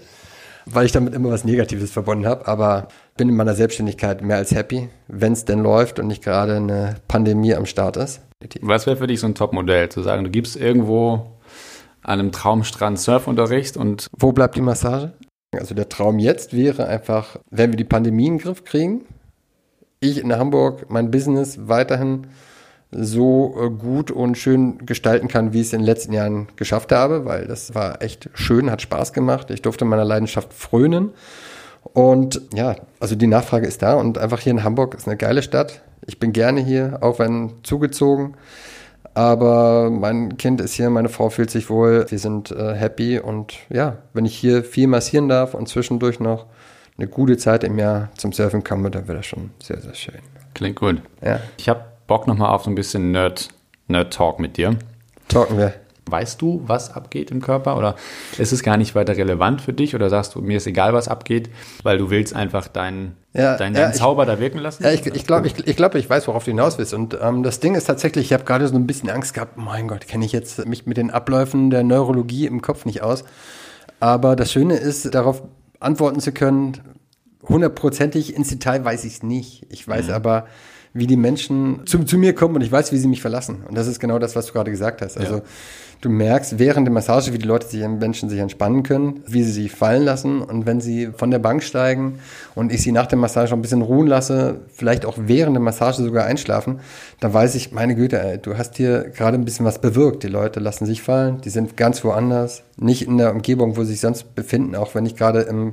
weil 0.66 0.86
ich 0.86 0.92
damit 0.92 1.14
immer 1.14 1.30
was 1.30 1.44
Negatives 1.44 1.90
verbunden 1.90 2.26
habe. 2.26 2.46
Aber 2.46 2.88
bin 3.16 3.28
in 3.28 3.36
meiner 3.36 3.54
Selbstständigkeit 3.54 4.22
mehr 4.22 4.36
als 4.36 4.52
happy, 4.52 4.88
wenn 5.08 5.32
es 5.32 5.44
denn 5.44 5.60
läuft 5.62 5.98
und 5.98 6.06
nicht 6.06 6.22
gerade 6.22 6.56
eine 6.56 6.96
Pandemie 7.08 7.54
am 7.54 7.66
Start 7.66 7.96
ist. 7.96 8.20
Was 8.60 8.86
wäre 8.86 8.96
für 8.96 9.06
dich 9.06 9.20
so 9.20 9.26
ein 9.26 9.34
Top-Modell, 9.34 9.88
zu 9.88 10.02
sagen, 10.02 10.24
du 10.24 10.30
gibst 10.30 10.56
irgendwo 10.56 11.26
an 12.02 12.18
einem 12.18 12.32
Traumstrand 12.32 12.98
Surfunterricht 12.98 13.76
und. 13.76 14.08
Wo 14.18 14.32
bleibt 14.32 14.56
die 14.56 14.60
Massage? 14.60 15.12
Also 15.52 15.74
der 15.74 15.88
Traum 15.88 16.18
jetzt 16.18 16.56
wäre 16.56 16.86
einfach, 16.86 17.36
wenn 17.50 17.70
wir 17.70 17.76
die 17.76 17.84
Pandemie 17.84 18.26
in 18.26 18.38
den 18.38 18.42
Griff 18.42 18.64
kriegen, 18.64 19.04
ich 20.00 20.18
in 20.18 20.32
Hamburg 20.32 20.86
mein 20.88 21.10
Business 21.10 21.68
weiterhin 21.68 22.26
so 22.90 23.54
äh, 23.58 23.70
gut 23.70 24.10
und 24.10 24.36
schön 24.36 24.84
gestalten 24.84 25.28
kann, 25.28 25.52
wie 25.52 25.60
ich 25.60 25.68
es 25.68 25.72
in 25.72 25.80
den 25.80 25.86
letzten 25.86 26.12
Jahren 26.12 26.48
geschafft 26.56 26.92
habe, 26.92 27.24
weil 27.24 27.46
das 27.46 27.74
war 27.74 28.02
echt 28.02 28.28
schön, 28.34 28.70
hat 28.70 28.82
Spaß 28.82 29.12
gemacht. 29.12 29.50
Ich 29.50 29.62
durfte 29.62 29.84
meiner 29.84 30.04
Leidenschaft 30.04 30.52
frönen 30.52 31.10
Und 31.82 32.40
ja, 32.54 32.76
also 33.00 33.14
die 33.14 33.26
Nachfrage 33.26 33.66
ist 33.66 33.82
da 33.82 33.94
und 33.94 34.18
einfach 34.18 34.40
hier 34.40 34.52
in 34.52 34.64
Hamburg 34.64 34.94
ist 34.94 35.06
eine 35.06 35.16
geile 35.16 35.42
Stadt. 35.42 35.82
Ich 36.06 36.18
bin 36.18 36.32
gerne 36.32 36.60
hier, 36.60 36.98
auch 37.00 37.18
wenn 37.18 37.52
zugezogen. 37.62 38.34
Aber 39.14 39.90
mein 39.90 40.38
Kind 40.38 40.60
ist 40.60 40.72
hier, 40.74 40.88
meine 40.88 41.10
Frau 41.10 41.28
fühlt 41.28 41.50
sich 41.50 41.68
wohl, 41.68 42.06
wir 42.08 42.18
sind 42.18 42.50
äh, 42.50 42.74
happy 42.74 43.18
und 43.18 43.54
ja, 43.68 43.98
wenn 44.14 44.24
ich 44.24 44.34
hier 44.34 44.64
viel 44.64 44.86
massieren 44.86 45.28
darf 45.28 45.52
und 45.52 45.68
zwischendurch 45.68 46.18
noch 46.18 46.46
eine 46.96 47.08
gute 47.08 47.36
Zeit 47.36 47.62
im 47.64 47.78
Jahr 47.78 48.08
zum 48.16 48.32
Surfen 48.32 48.64
komme, 48.64 48.90
dann 48.90 49.08
wäre 49.08 49.18
das 49.18 49.26
schon 49.26 49.50
sehr, 49.62 49.80
sehr 49.80 49.94
schön. 49.94 50.18
Klingt 50.54 50.76
gut. 50.76 51.02
Ja. 51.22 51.40
Ich 51.58 51.68
habe 51.68 51.84
Bock 52.06 52.26
nochmal 52.26 52.50
auf 52.50 52.64
so 52.64 52.70
ein 52.70 52.74
bisschen 52.74 53.12
Nerd, 53.12 53.48
Nerd-Talk 53.88 54.38
mit 54.38 54.56
dir. 54.56 54.76
Talken 55.28 55.58
wir. 55.58 55.74
Weißt 56.10 56.42
du, 56.42 56.62
was 56.66 56.94
abgeht 56.94 57.30
im 57.30 57.40
Körper? 57.40 57.76
Oder 57.78 57.94
ist 58.36 58.52
es 58.52 58.62
gar 58.62 58.76
nicht 58.76 58.94
weiter 58.94 59.16
relevant 59.16 59.60
für 59.60 59.72
dich? 59.72 59.94
Oder 59.94 60.10
sagst 60.10 60.34
du, 60.34 60.40
mir 60.40 60.56
ist 60.56 60.66
egal, 60.66 60.92
was 60.92 61.08
abgeht, 61.08 61.48
weil 61.84 61.96
du 61.96 62.10
willst 62.10 62.34
einfach 62.34 62.66
deinen, 62.68 63.16
ja, 63.32 63.56
deinen, 63.56 63.76
ja, 63.76 63.92
Zauber 63.92 64.24
ich, 64.24 64.28
da 64.28 64.40
wirken 64.40 64.58
lassen? 64.58 64.82
Ja, 64.82 64.90
ich, 64.90 65.06
ich 65.06 65.26
glaube, 65.26 65.46
ich, 65.46 65.66
ich, 65.66 65.76
glaub, 65.76 65.94
ich 65.94 66.10
weiß, 66.10 66.26
worauf 66.26 66.44
du 66.44 66.50
hinaus 66.50 66.76
willst. 66.78 66.92
Und 66.92 67.16
ähm, 67.22 67.42
das 67.42 67.60
Ding 67.60 67.76
ist 67.76 67.84
tatsächlich, 67.84 68.26
ich 68.26 68.32
habe 68.32 68.44
gerade 68.44 68.66
so 68.66 68.74
ein 68.74 68.86
bisschen 68.86 69.10
Angst 69.10 69.34
gehabt, 69.34 69.56
mein 69.56 69.86
Gott, 69.86 70.08
kenne 70.08 70.24
ich 70.24 70.32
jetzt 70.32 70.66
mich 70.66 70.86
mit 70.86 70.96
den 70.96 71.10
Abläufen 71.10 71.70
der 71.70 71.84
Neurologie 71.84 72.46
im 72.46 72.62
Kopf 72.62 72.84
nicht 72.84 73.02
aus. 73.02 73.24
Aber 74.00 74.34
das 74.34 74.50
Schöne 74.50 74.76
ist, 74.76 75.14
darauf 75.14 75.42
antworten 75.78 76.18
zu 76.18 76.32
können, 76.32 76.80
hundertprozentig 77.48 78.34
ins 78.34 78.48
Detail 78.48 78.84
weiß 78.84 79.04
ich 79.04 79.14
es 79.14 79.22
nicht. 79.22 79.66
Ich 79.70 79.86
weiß 79.86 80.08
mhm. 80.08 80.14
aber, 80.14 80.46
wie 80.94 81.06
die 81.06 81.16
Menschen 81.16 81.86
zu, 81.86 82.04
zu, 82.04 82.18
mir 82.18 82.34
kommen 82.34 82.56
und 82.56 82.60
ich 82.60 82.70
weiß, 82.70 82.92
wie 82.92 82.98
sie 82.98 83.08
mich 83.08 83.22
verlassen. 83.22 83.64
Und 83.66 83.76
das 83.76 83.86
ist 83.86 83.98
genau 83.98 84.18
das, 84.18 84.36
was 84.36 84.46
du 84.46 84.52
gerade 84.52 84.70
gesagt 84.70 85.00
hast. 85.00 85.16
Also 85.16 85.36
ja. 85.36 85.42
du 86.02 86.10
merkst 86.10 86.58
während 86.58 86.86
der 86.86 86.92
Massage, 86.92 87.32
wie 87.32 87.38
die 87.38 87.46
Leute 87.46 87.66
sich, 87.66 87.86
Menschen 87.86 88.28
sich 88.28 88.38
entspannen 88.38 88.82
können, 88.82 89.22
wie 89.26 89.42
sie 89.42 89.52
sich 89.52 89.72
fallen 89.72 90.02
lassen 90.02 90.42
und 90.42 90.66
wenn 90.66 90.82
sie 90.82 91.08
von 91.16 91.30
der 91.30 91.38
Bank 91.38 91.62
steigen 91.62 92.18
und 92.54 92.72
ich 92.72 92.82
sie 92.82 92.92
nach 92.92 93.06
der 93.06 93.18
Massage 93.18 93.54
ein 93.54 93.62
bisschen 93.62 93.80
ruhen 93.80 94.06
lasse, 94.06 94.60
vielleicht 94.74 95.06
auch 95.06 95.16
während 95.18 95.56
der 95.56 95.62
Massage 95.62 96.02
sogar 96.02 96.26
einschlafen, 96.26 96.80
dann 97.20 97.32
weiß 97.32 97.54
ich, 97.54 97.72
meine 97.72 97.94
Güte, 97.94 98.22
ey, 98.22 98.36
du 98.36 98.58
hast 98.58 98.76
hier 98.76 99.10
gerade 99.16 99.38
ein 99.38 99.46
bisschen 99.46 99.64
was 99.64 99.80
bewirkt. 99.80 100.22
Die 100.24 100.28
Leute 100.28 100.60
lassen 100.60 100.84
sich 100.84 101.00
fallen, 101.00 101.40
die 101.40 101.50
sind 101.50 101.78
ganz 101.78 102.04
woanders, 102.04 102.64
nicht 102.76 103.06
in 103.06 103.16
der 103.16 103.32
Umgebung, 103.32 103.78
wo 103.78 103.84
sie 103.84 103.92
sich 103.92 104.00
sonst 104.00 104.34
befinden, 104.34 104.76
auch 104.76 104.94
wenn 104.94 105.06
ich 105.06 105.16
gerade 105.16 105.40
im 105.40 105.72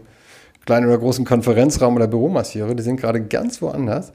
kleinen 0.66 0.86
oder 0.86 1.00
großen 1.00 1.26
Konferenzraum 1.26 1.96
oder 1.96 2.08
Büro 2.08 2.30
massiere, 2.30 2.76
die 2.76 2.84
sind 2.84 3.02
gerade 3.02 3.22
ganz 3.22 3.62
woanders. 3.62 4.14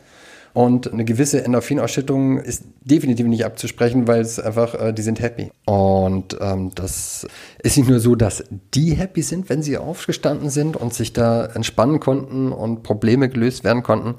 Und 0.55 0.93
eine 0.93 1.05
gewisse 1.05 1.45
Endorphinausschüttung 1.45 2.39
ist 2.39 2.63
definitiv 2.81 3.27
nicht 3.27 3.45
abzusprechen, 3.45 4.07
weil 4.07 4.21
es 4.21 4.39
einfach, 4.39 4.75
äh, 4.75 4.93
die 4.93 5.03
sind 5.03 5.21
happy. 5.21 5.51
Und 5.67 6.39
ähm, 6.41 6.71
das 6.77 7.27
ist 7.61 7.77
nicht 7.77 7.89
nur 7.89 7.99
so, 7.99 8.15
dass 8.15 8.45
die 8.73 8.95
happy 8.95 9.23
sind, 9.23 9.49
wenn 9.49 9.65
sie 9.65 9.77
aufgestanden 9.77 10.51
sind 10.51 10.77
und 10.77 10.95
sich 10.95 11.13
da 11.13 11.45
entspannen 11.47 11.99
konnten 11.99 12.53
und 12.53 12.85
Probleme 12.85 13.29
gelöst 13.29 13.65
werden 13.65 13.83
konnten, 13.83 14.15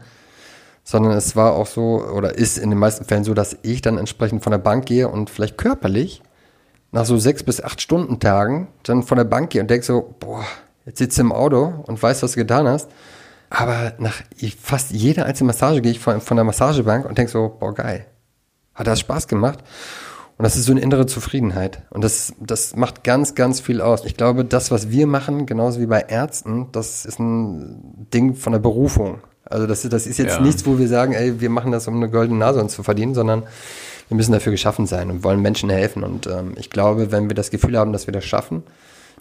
sondern 0.84 1.14
es 1.14 1.38
war 1.38 1.54
auch 1.54 1.68
so 1.68 2.04
oder 2.04 2.38
ist 2.38 2.58
in 2.58 2.70
den 2.70 2.80
meisten 2.80 3.06
Fällen 3.06 3.24
so, 3.24 3.34
dass 3.34 3.58
ich 3.62 3.82
dann 3.82 3.98
entsprechend 3.98 4.44
von 4.44 4.52
der 4.52 4.58
Bank 4.58 4.86
gehe 4.86 5.08
und 5.08 5.30
vielleicht 5.30 5.58
körperlich 5.58 6.22
nach 6.92 7.06
so 7.06 7.18
sechs 7.18 7.44
bis 7.44 7.62
acht 7.62 7.82
Stunden 7.82 8.20
Tagen 8.20 8.68
dann 8.84 9.04
von 9.04 9.18
der 9.18 9.24
Bank 9.24 9.52
gehe 9.52 9.62
und 9.62 9.70
denke 9.70 9.86
so, 9.86 10.14
boah, 10.20 10.44
jetzt 10.86 10.98
sitzt 10.98 11.18
du 11.18 11.22
im 11.22 11.32
Auto 11.32 11.74
und 11.88 12.04
weißt, 12.04 12.24
was 12.24 12.34
du 12.34 12.42
getan 12.42 12.68
hast. 12.68 12.90
Aber 13.50 13.94
nach 14.00 14.22
fast 14.60 14.92
jeder 14.92 15.26
einzelnen 15.26 15.48
Massage 15.48 15.82
gehe 15.82 15.92
ich 15.92 16.00
von, 16.00 16.22
von 16.22 16.38
der 16.38 16.44
Massagebank 16.44 17.06
und 17.06 17.18
denke 17.18 17.32
so, 17.32 17.56
boah, 17.60 17.74
geil. 17.74 18.06
Hat 18.74 18.88
das 18.88 19.00
Spaß 19.00 19.28
gemacht? 19.28 19.60
Und 20.38 20.44
das 20.44 20.58
ist 20.58 20.66
so 20.66 20.74
eine 20.74 20.82
innere 20.82 21.06
Zufriedenheit. 21.06 21.84
Und 21.92 22.04
das, 22.04 22.34
das 22.42 22.76
macht 22.76 23.06
ganz, 23.06 23.36
ganz 23.36 23.62
viel 23.62 23.80
aus. 23.80 24.04
Ich 24.04 24.18
glaube, 24.18 24.44
das, 24.44 24.70
was 24.70 24.90
wir 24.90 25.08
machen, 25.08 25.46
genauso 25.46 25.80
wie 25.80 25.86
bei 25.86 26.02
Ärzten, 26.02 26.68
das 26.74 27.06
ist 27.06 27.20
ein 27.20 28.08
Ding 28.14 28.36
von 28.36 28.52
der 28.52 28.60
Berufung. 28.60 29.22
Also 29.46 29.66
das, 29.66 29.84
das 29.84 30.08
ist 30.08 30.18
jetzt 30.18 30.36
ja. 30.36 30.42
nichts, 30.42 30.66
wo 30.66 30.78
wir 30.78 30.90
sagen, 30.90 31.14
ey, 31.14 31.40
wir 31.40 31.50
machen 31.50 31.72
das, 31.72 31.88
um 31.88 31.96
eine 31.96 32.10
goldene 32.10 32.40
Nase 32.40 32.60
uns 32.60 32.74
zu 32.74 32.84
verdienen, 32.84 33.14
sondern 33.14 33.44
wir 34.10 34.18
müssen 34.18 34.34
dafür 34.34 34.52
geschaffen 34.52 34.88
sein 34.88 35.10
und 35.10 35.24
wollen 35.24 35.42
Menschen 35.42 35.70
helfen. 35.70 36.04
Und 36.04 36.28
ähm, 36.28 36.54
ich 36.58 36.70
glaube, 36.70 37.12
wenn 37.12 37.30
wir 37.30 37.36
das 37.36 37.50
Gefühl 37.50 37.78
haben, 37.78 37.94
dass 37.94 38.08
wir 38.08 38.12
das 38.12 38.26
schaffen, 38.26 38.64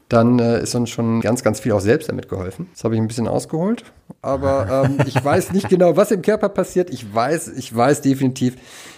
dann 0.08 0.38
äh, 0.38 0.62
ist 0.62 0.74
uns 0.74 0.90
schon 0.90 1.20
ganz, 1.20 1.42
ganz 1.42 1.60
viel 1.60 1.72
auch 1.72 1.80
selbst 1.80 2.08
damit 2.08 2.28
geholfen. 2.28 2.68
Das 2.72 2.84
habe 2.84 2.94
ich 2.94 3.00
ein 3.00 3.08
bisschen 3.08 3.26
ausgeholt. 3.26 3.84
Aber 4.20 4.84
ähm, 4.84 4.98
ich 5.06 5.22
weiß 5.22 5.52
nicht 5.52 5.68
genau, 5.68 5.96
was 5.96 6.10
im 6.10 6.22
Körper 6.22 6.48
passiert. 6.48 6.90
Ich 6.90 7.14
weiß, 7.14 7.48
ich 7.56 7.74
weiß 7.74 8.02
definitiv, 8.02 8.56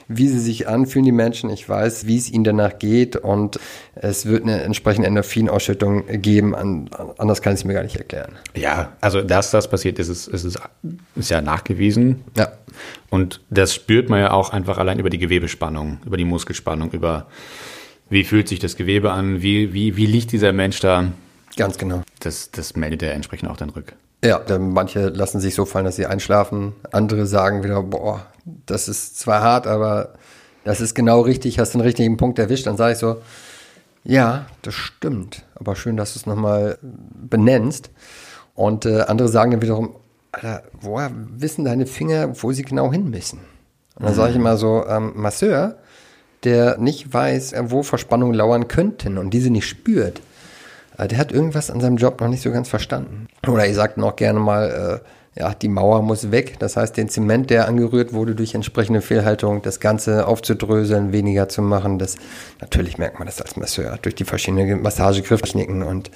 wie 0.08 0.28
sie 0.28 0.40
sich 0.40 0.68
anfühlen, 0.68 1.04
die 1.04 1.12
Menschen. 1.12 1.48
Ich 1.50 1.68
weiß, 1.68 2.06
wie 2.06 2.16
es 2.16 2.30
ihnen 2.30 2.44
danach 2.44 2.78
geht. 2.78 3.16
Und 3.16 3.60
es 3.94 4.26
wird 4.26 4.42
eine 4.42 4.62
entsprechende 4.62 5.06
Endorphinausschüttung 5.06 6.06
geben. 6.20 6.54
An, 6.54 6.90
anders 7.18 7.40
kann 7.40 7.54
ich 7.54 7.60
es 7.60 7.64
mir 7.64 7.74
gar 7.74 7.84
nicht 7.84 7.96
erklären. 7.96 8.32
Ja, 8.54 8.92
also 9.00 9.22
dass 9.22 9.52
das 9.52 9.70
passiert, 9.70 9.98
ist, 10.00 10.08
ist, 10.08 10.26
ist, 10.26 10.58
ist 11.14 11.30
ja 11.30 11.40
nachgewiesen. 11.40 12.24
Ja. 12.36 12.52
Und 13.10 13.40
das 13.48 13.74
spürt 13.74 14.10
man 14.10 14.20
ja 14.20 14.32
auch 14.32 14.50
einfach 14.50 14.78
allein 14.78 14.98
über 14.98 15.10
die 15.10 15.18
Gewebespannung, 15.18 15.98
über 16.04 16.16
die 16.16 16.24
Muskelspannung, 16.24 16.90
über 16.90 17.26
wie 18.08 18.24
fühlt 18.24 18.48
sich 18.48 18.58
das 18.58 18.76
Gewebe 18.76 19.12
an? 19.12 19.42
Wie, 19.42 19.72
wie, 19.72 19.96
wie 19.96 20.06
liegt 20.06 20.32
dieser 20.32 20.52
Mensch 20.52 20.80
da? 20.80 21.12
Ganz 21.56 21.78
genau. 21.78 22.02
Das, 22.20 22.50
das 22.50 22.76
meldet 22.76 23.02
er 23.02 23.14
entsprechend 23.14 23.48
auch 23.50 23.56
dann 23.56 23.70
rück. 23.70 23.94
Ja, 24.24 24.40
manche 24.58 25.08
lassen 25.08 25.40
sich 25.40 25.54
so 25.54 25.64
fallen, 25.64 25.84
dass 25.84 25.96
sie 25.96 26.06
einschlafen. 26.06 26.74
Andere 26.90 27.26
sagen 27.26 27.62
wieder, 27.62 27.82
boah, 27.82 28.26
das 28.44 28.88
ist 28.88 29.18
zwar 29.18 29.42
hart, 29.42 29.66
aber 29.66 30.14
das 30.64 30.80
ist 30.80 30.94
genau 30.94 31.20
richtig, 31.20 31.58
hast 31.58 31.72
den 31.72 31.80
richtigen 31.80 32.16
Punkt 32.16 32.38
erwischt. 32.38 32.66
Dann 32.66 32.76
sage 32.76 32.94
ich 32.94 32.98
so, 32.98 33.22
ja, 34.04 34.46
das 34.62 34.74
stimmt. 34.74 35.44
Aber 35.54 35.76
schön, 35.76 35.96
dass 35.96 36.14
du 36.14 36.20
es 36.20 36.26
nochmal 36.26 36.78
benennst. 36.82 37.90
Und 38.54 38.86
äh, 38.86 39.02
andere 39.02 39.28
sagen 39.28 39.50
dann 39.50 39.62
wiederum, 39.62 39.96
Alter, 40.32 40.62
woher 40.72 41.10
wissen 41.14 41.64
deine 41.64 41.86
Finger, 41.86 42.42
wo 42.42 42.52
sie 42.52 42.62
genau 42.62 42.92
hin 42.92 43.10
müssen? 43.10 43.40
Und 43.96 44.06
dann 44.06 44.14
sage 44.14 44.30
ich 44.30 44.36
mhm. 44.36 44.42
immer 44.42 44.56
so, 44.56 44.84
ähm, 44.86 45.12
Masseur, 45.14 45.78
der 46.46 46.78
nicht 46.78 47.12
weiß, 47.12 47.52
äh, 47.52 47.70
wo 47.70 47.82
Verspannungen 47.82 48.34
lauern 48.34 48.68
könnten 48.68 49.18
und 49.18 49.30
diese 49.30 49.50
nicht 49.50 49.66
spürt, 49.66 50.22
äh, 50.96 51.08
der 51.08 51.18
hat 51.18 51.32
irgendwas 51.32 51.70
an 51.70 51.80
seinem 51.80 51.96
Job 51.96 52.20
noch 52.20 52.28
nicht 52.28 52.42
so 52.42 52.50
ganz 52.50 52.68
verstanden. 52.68 53.26
Oder 53.46 53.66
ihr 53.66 53.74
sagt 53.74 53.98
noch 53.98 54.16
gerne 54.16 54.38
mal, 54.38 55.02
äh, 55.02 55.38
ja, 55.38 55.52
die 55.52 55.68
Mauer 55.68 56.00
muss 56.02 56.30
weg. 56.30 56.58
Das 56.60 56.76
heißt, 56.76 56.96
den 56.96 57.10
Zement, 57.10 57.50
der 57.50 57.68
angerührt 57.68 58.14
wurde 58.14 58.34
durch 58.34 58.54
entsprechende 58.54 59.02
Fehlhaltung, 59.02 59.60
das 59.60 59.80
Ganze 59.80 60.26
aufzudröseln, 60.26 61.12
weniger 61.12 61.48
zu 61.48 61.60
machen. 61.60 61.98
Das, 61.98 62.16
natürlich 62.60 62.96
merkt 62.96 63.18
man 63.18 63.26
das 63.26 63.42
als 63.42 63.56
Masseur 63.56 63.98
durch 64.00 64.14
die 64.14 64.24
verschiedenen 64.24 64.80
Massagegriffknicken 64.80 65.82
und 65.82 66.10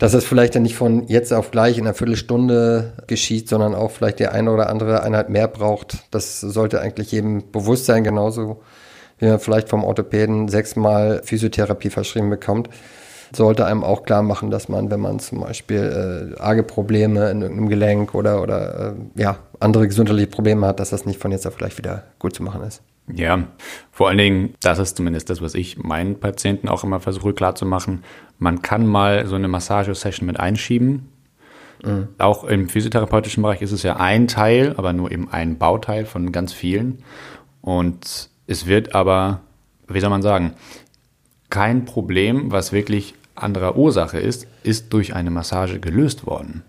dass 0.00 0.14
es 0.14 0.24
vielleicht 0.24 0.54
dann 0.54 0.62
nicht 0.62 0.76
von 0.76 1.06
jetzt 1.08 1.30
auf 1.30 1.50
gleich 1.50 1.76
in 1.76 1.84
einer 1.84 1.92
Viertelstunde 1.92 2.94
geschieht, 3.06 3.50
sondern 3.50 3.74
auch 3.74 3.90
vielleicht 3.90 4.18
die 4.18 4.28
eine 4.28 4.50
oder 4.50 4.70
andere 4.70 5.02
Einheit 5.02 5.28
mehr 5.28 5.46
braucht. 5.46 5.98
Das 6.10 6.40
sollte 6.40 6.80
eigentlich 6.80 7.12
jedem 7.12 7.52
bewusst 7.52 7.84
sein, 7.84 8.02
genauso 8.02 8.62
man 9.28 9.38
vielleicht 9.40 9.68
vom 9.68 9.84
Orthopäden 9.84 10.48
sechsmal 10.48 11.22
Physiotherapie 11.24 11.90
verschrieben 11.90 12.30
bekommt, 12.30 12.68
sollte 13.32 13.66
einem 13.66 13.84
auch 13.84 14.02
klar 14.02 14.22
machen, 14.22 14.50
dass 14.50 14.68
man, 14.68 14.90
wenn 14.90 15.00
man 15.00 15.18
zum 15.20 15.40
Beispiel 15.40 16.34
äh, 16.36 16.40
arge 16.40 16.62
Probleme 16.62 17.30
in 17.30 17.42
irgendeinem 17.42 17.68
Gelenk 17.68 18.14
oder, 18.14 18.42
oder 18.42 18.94
äh, 19.16 19.20
ja, 19.20 19.38
andere 19.60 19.86
gesundheitliche 19.86 20.28
Probleme 20.28 20.66
hat, 20.66 20.80
dass 20.80 20.90
das 20.90 21.06
nicht 21.06 21.20
von 21.20 21.30
jetzt 21.30 21.46
auf 21.46 21.56
gleich 21.56 21.78
wieder 21.78 22.04
gut 22.18 22.34
zu 22.34 22.42
machen 22.42 22.62
ist. 22.62 22.82
Ja, 23.12 23.44
vor 23.90 24.08
allen 24.08 24.18
Dingen, 24.18 24.54
das 24.62 24.78
ist 24.78 24.96
zumindest 24.96 25.30
das, 25.30 25.42
was 25.42 25.54
ich 25.54 25.78
meinen 25.78 26.20
Patienten 26.20 26.68
auch 26.68 26.84
immer 26.84 27.00
versuche 27.00 27.32
klarzumachen. 27.32 28.04
Man 28.38 28.62
kann 28.62 28.86
mal 28.86 29.26
so 29.26 29.34
eine 29.36 29.48
Massagesession 29.48 30.26
mit 30.26 30.38
einschieben. 30.38 31.08
Mhm. 31.84 32.08
Auch 32.18 32.44
im 32.44 32.68
physiotherapeutischen 32.68 33.42
Bereich 33.42 33.62
ist 33.62 33.72
es 33.72 33.82
ja 33.82 33.96
ein 33.96 34.28
Teil, 34.28 34.74
aber 34.76 34.92
nur 34.92 35.10
eben 35.10 35.30
ein 35.30 35.58
Bauteil 35.58 36.04
von 36.04 36.30
ganz 36.30 36.52
vielen. 36.52 37.02
Und 37.62 38.29
es 38.50 38.66
wird 38.66 38.96
aber, 38.96 39.40
wie 39.86 40.00
soll 40.00 40.10
man 40.10 40.22
sagen, 40.22 40.54
kein 41.50 41.84
Problem, 41.84 42.50
was 42.50 42.72
wirklich 42.72 43.14
anderer 43.36 43.76
Ursache 43.76 44.18
ist, 44.18 44.48
ist 44.64 44.92
durch 44.92 45.14
eine 45.14 45.30
Massage 45.30 45.78
gelöst 45.78 46.26
worden. 46.26 46.62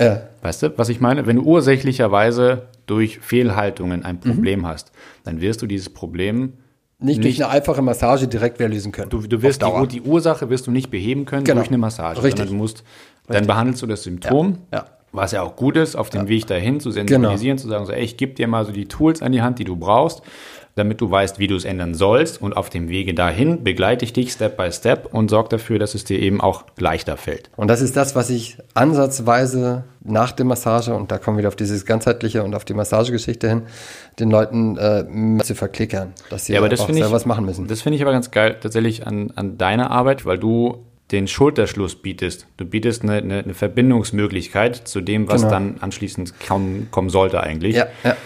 Ja. 0.00 0.22
Weißt 0.42 0.62
du, 0.62 0.78
was 0.78 0.88
ich 0.88 1.00
meine? 1.00 1.26
Wenn 1.26 1.36
du 1.36 1.42
ursächlicherweise 1.42 2.68
durch 2.86 3.18
Fehlhaltungen 3.18 4.04
ein 4.04 4.20
Problem 4.20 4.60
mhm. 4.60 4.66
hast, 4.66 4.92
dann 5.24 5.40
wirst 5.40 5.60
du 5.62 5.66
dieses 5.66 5.90
Problem 5.90 6.54
nicht, 7.00 7.18
nicht, 7.18 7.24
durch 7.24 7.44
eine 7.44 7.52
einfache 7.52 7.82
Massage 7.82 8.28
direkt 8.28 8.60
wieder 8.60 8.68
lösen 8.68 8.92
können. 8.92 9.10
Du, 9.10 9.26
du 9.26 9.42
wirst 9.42 9.62
die, 9.62 9.88
die, 9.88 10.02
Ursache 10.02 10.50
wirst 10.50 10.68
du 10.68 10.70
nicht 10.70 10.88
beheben 10.90 11.24
können 11.24 11.42
genau. 11.42 11.58
durch 11.58 11.68
eine 11.68 11.78
Massage. 11.78 12.22
Richtig. 12.22 12.46
du 12.46 12.54
musst, 12.54 12.84
Richtig. 13.22 13.36
dann 13.38 13.46
behandelst 13.48 13.82
du 13.82 13.86
das 13.88 14.04
Symptom, 14.04 14.58
ja. 14.70 14.78
Ja. 14.78 14.86
was 15.10 15.32
ja 15.32 15.42
auch 15.42 15.56
gut 15.56 15.76
ist, 15.76 15.96
auf 15.96 16.10
dem 16.10 16.22
ja. 16.22 16.28
Weg 16.28 16.46
dahin 16.46 16.78
zu 16.78 16.92
sensibilisieren, 16.92 17.56
genau. 17.56 17.62
zu 17.62 17.68
sagen, 17.68 17.86
so, 17.86 17.92
ey, 17.92 18.04
ich 18.04 18.16
gebe 18.16 18.34
dir 18.34 18.46
mal 18.46 18.64
so 18.64 18.70
die 18.70 18.86
Tools 18.86 19.20
an 19.20 19.32
die 19.32 19.42
Hand, 19.42 19.58
die 19.58 19.64
du 19.64 19.74
brauchst 19.74 20.22
damit 20.74 21.00
du 21.00 21.10
weißt, 21.10 21.38
wie 21.38 21.46
du 21.46 21.56
es 21.56 21.64
ändern 21.64 21.94
sollst. 21.94 22.40
Und 22.40 22.56
auf 22.56 22.70
dem 22.70 22.88
Wege 22.88 23.14
dahin 23.14 23.62
begleite 23.62 24.04
ich 24.04 24.12
dich 24.12 24.32
Step 24.32 24.56
by 24.56 24.72
Step 24.72 25.08
und 25.12 25.28
sorge 25.28 25.50
dafür, 25.50 25.78
dass 25.78 25.94
es 25.94 26.04
dir 26.04 26.18
eben 26.18 26.40
auch 26.40 26.64
leichter 26.78 27.16
fällt. 27.16 27.50
Und 27.56 27.68
das 27.68 27.82
ist 27.82 27.96
das, 27.96 28.14
was 28.14 28.30
ich 28.30 28.58
ansatzweise 28.74 29.84
nach 30.04 30.32
der 30.32 30.46
Massage, 30.46 30.94
und 30.94 31.12
da 31.12 31.18
kommen 31.18 31.36
wir 31.36 31.42
wieder 31.42 31.48
auf 31.48 31.56
dieses 31.56 31.86
ganzheitliche 31.86 32.42
und 32.42 32.54
auf 32.54 32.64
die 32.64 32.74
Massagegeschichte 32.74 33.48
hin, 33.48 33.62
den 34.18 34.30
Leuten 34.30 34.76
äh, 34.76 35.42
zu 35.42 35.54
verklickern, 35.54 36.12
dass 36.30 36.46
sie 36.46 36.54
ja, 36.54 36.58
aber 36.58 36.68
das 36.68 36.84
selber 36.86 37.12
was 37.12 37.26
machen 37.26 37.44
müssen. 37.44 37.66
Das 37.68 37.82
finde 37.82 37.96
ich 37.96 38.02
aber 38.02 38.12
ganz 38.12 38.30
geil 38.30 38.56
tatsächlich 38.60 39.06
an, 39.06 39.32
an 39.36 39.58
deiner 39.58 39.90
Arbeit, 39.90 40.24
weil 40.24 40.38
du 40.38 40.84
den 41.12 41.28
Schulterschluss 41.28 41.94
bietest. 41.94 42.46
Du 42.56 42.64
bietest 42.64 43.02
eine, 43.02 43.14
eine, 43.18 43.38
eine 43.44 43.54
Verbindungsmöglichkeit 43.54 44.76
zu 44.76 45.00
dem, 45.00 45.28
was 45.28 45.42
Genau. 45.42 45.52
dann 45.52 45.76
anschließend 45.80 46.34
kommen, 46.46 46.88
kommen 46.90 47.10
sollte 47.10 47.40
eigentlich. 47.42 47.76
Ja, 47.76 47.86
ja. 48.04 48.16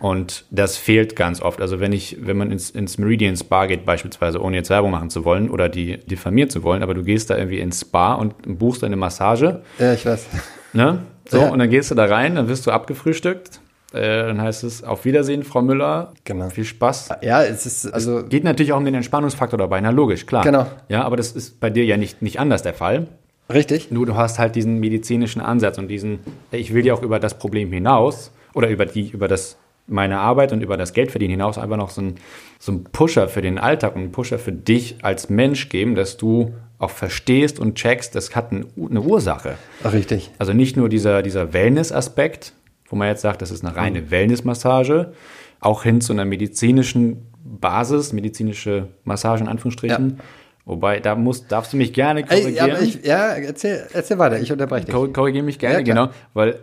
Und 0.00 0.44
das 0.50 0.76
fehlt 0.76 1.16
ganz 1.16 1.40
oft. 1.40 1.60
Also 1.62 1.80
wenn 1.80 1.92
ich, 1.92 2.18
wenn 2.20 2.36
man 2.36 2.50
ins, 2.50 2.68
ins 2.70 2.98
Meridian 2.98 3.36
Spa 3.36 3.66
geht, 3.66 3.86
beispielsweise, 3.86 4.40
ohne 4.42 4.56
jetzt 4.56 4.68
Werbung 4.68 4.90
machen 4.90 5.08
zu 5.08 5.24
wollen 5.24 5.48
oder 5.48 5.68
die 5.70 5.96
diffamieren 5.98 6.50
zu 6.50 6.62
wollen, 6.62 6.82
aber 6.82 6.92
du 6.94 7.02
gehst 7.02 7.30
da 7.30 7.38
irgendwie 7.38 7.58
ins 7.60 7.80
Spa 7.80 8.14
und 8.14 8.34
buchst 8.58 8.84
eine 8.84 8.96
Massage, 8.96 9.62
Ja, 9.78 9.92
ich 9.94 10.04
weiß. 10.04 10.26
ne? 10.74 10.98
So, 11.26 11.38
Ja. 11.38 11.48
und 11.48 11.58
dann 11.58 11.70
gehst 11.70 11.90
du 11.90 11.94
da 11.94 12.04
rein, 12.04 12.34
dann 12.34 12.48
wirst 12.48 12.66
du 12.66 12.70
abgefrühstückt. 12.70 13.60
Äh, 13.94 14.26
dann 14.26 14.42
heißt 14.42 14.64
es, 14.64 14.82
auf 14.82 15.04
Wiedersehen, 15.04 15.44
Frau 15.44 15.62
Müller. 15.62 16.12
Genau. 16.24 16.50
Viel 16.50 16.64
Spaß. 16.64 17.10
Ja, 17.22 17.44
es 17.44 17.64
ist 17.64 17.86
also 17.94 18.24
Geht 18.24 18.42
natürlich 18.42 18.72
auch 18.72 18.78
um 18.78 18.84
den 18.84 18.94
Entspannungsfaktor 18.94 19.56
dabei, 19.56 19.80
na 19.80 19.90
logisch, 19.90 20.26
klar. 20.26 20.42
Genau. 20.42 20.66
Ja, 20.88 21.04
aber 21.04 21.16
das 21.16 21.32
ist 21.32 21.60
bei 21.60 21.70
dir 21.70 21.84
ja 21.84 21.96
nicht, 21.96 22.20
nicht 22.20 22.40
anders 22.40 22.62
der 22.62 22.74
Fall. 22.74 23.06
richtig. 23.52 23.90
Nur 23.92 24.06
du 24.06 24.16
hast 24.16 24.38
halt 24.38 24.56
diesen 24.56 24.80
medizinischen 24.80 25.40
Ansatz 25.40 25.78
und 25.78 25.88
diesen, 25.88 26.18
ich 26.50 26.74
will 26.74 26.84
ja 26.84 26.94
auch 26.94 27.02
über 27.02 27.20
das 27.20 27.38
Problem 27.38 27.70
hinaus 27.70 28.32
oder 28.52 28.68
über 28.68 28.84
die, 28.84 29.10
über 29.10 29.28
das 29.28 29.56
meine 29.86 30.18
Arbeit 30.18 30.52
und 30.52 30.62
über 30.62 30.76
das 30.76 30.92
Geldverdienen 30.92 31.32
hinaus 31.32 31.58
einfach 31.58 31.76
noch 31.76 31.90
so 31.90 32.00
ein, 32.00 32.14
so 32.58 32.72
ein 32.72 32.84
Pusher 32.84 33.28
für 33.28 33.42
den 33.42 33.58
Alltag 33.58 33.94
und 33.94 34.02
einen 34.02 34.12
Pusher 34.12 34.38
für 34.38 34.52
dich 34.52 34.96
als 35.02 35.28
Mensch 35.28 35.68
geben, 35.68 35.94
dass 35.94 36.16
du 36.16 36.54
auch 36.78 36.90
verstehst 36.90 37.60
und 37.60 37.74
checkst, 37.76 38.14
das 38.14 38.34
hat 38.34 38.50
ein, 38.50 38.66
eine 38.76 39.02
Ursache. 39.02 39.56
Richtig. 39.84 40.30
Also 40.38 40.52
nicht 40.52 40.76
nur 40.76 40.88
dieser, 40.88 41.22
dieser 41.22 41.52
Wellness-Aspekt, 41.52 42.54
wo 42.88 42.96
man 42.96 43.08
jetzt 43.08 43.22
sagt, 43.22 43.42
das 43.42 43.50
ist 43.50 43.64
eine 43.64 43.74
reine 43.76 44.10
Wellness-Massage, 44.10 45.12
auch 45.60 45.82
hin 45.82 46.00
zu 46.00 46.12
einer 46.12 46.24
medizinischen 46.24 47.26
Basis, 47.44 48.12
medizinische 48.12 48.88
Massage 49.04 49.42
in 49.42 49.48
Anführungsstrichen. 49.48 50.20
Wobei, 50.66 51.00
da 51.00 51.14
musst, 51.14 51.52
darfst 51.52 51.72
du 51.74 51.76
mich 51.76 51.92
gerne 51.92 52.20
Ey, 52.20 52.26
korrigieren. 52.40 52.54
ja, 52.68 52.74
aber 52.74 52.82
ich, 52.82 53.04
ja 53.04 53.26
erzähl, 53.34 53.86
erzähl 53.92 54.18
weiter, 54.18 54.40
ich 54.40 54.50
unterbreche 54.50 54.86
dich. 54.86 54.94
Kor- 54.94 55.12
Korrigiere 55.12 55.44
mich 55.44 55.58
gerne, 55.58 55.76
Ja, 55.76 55.82
genau, 55.82 56.08
weil 56.32 56.58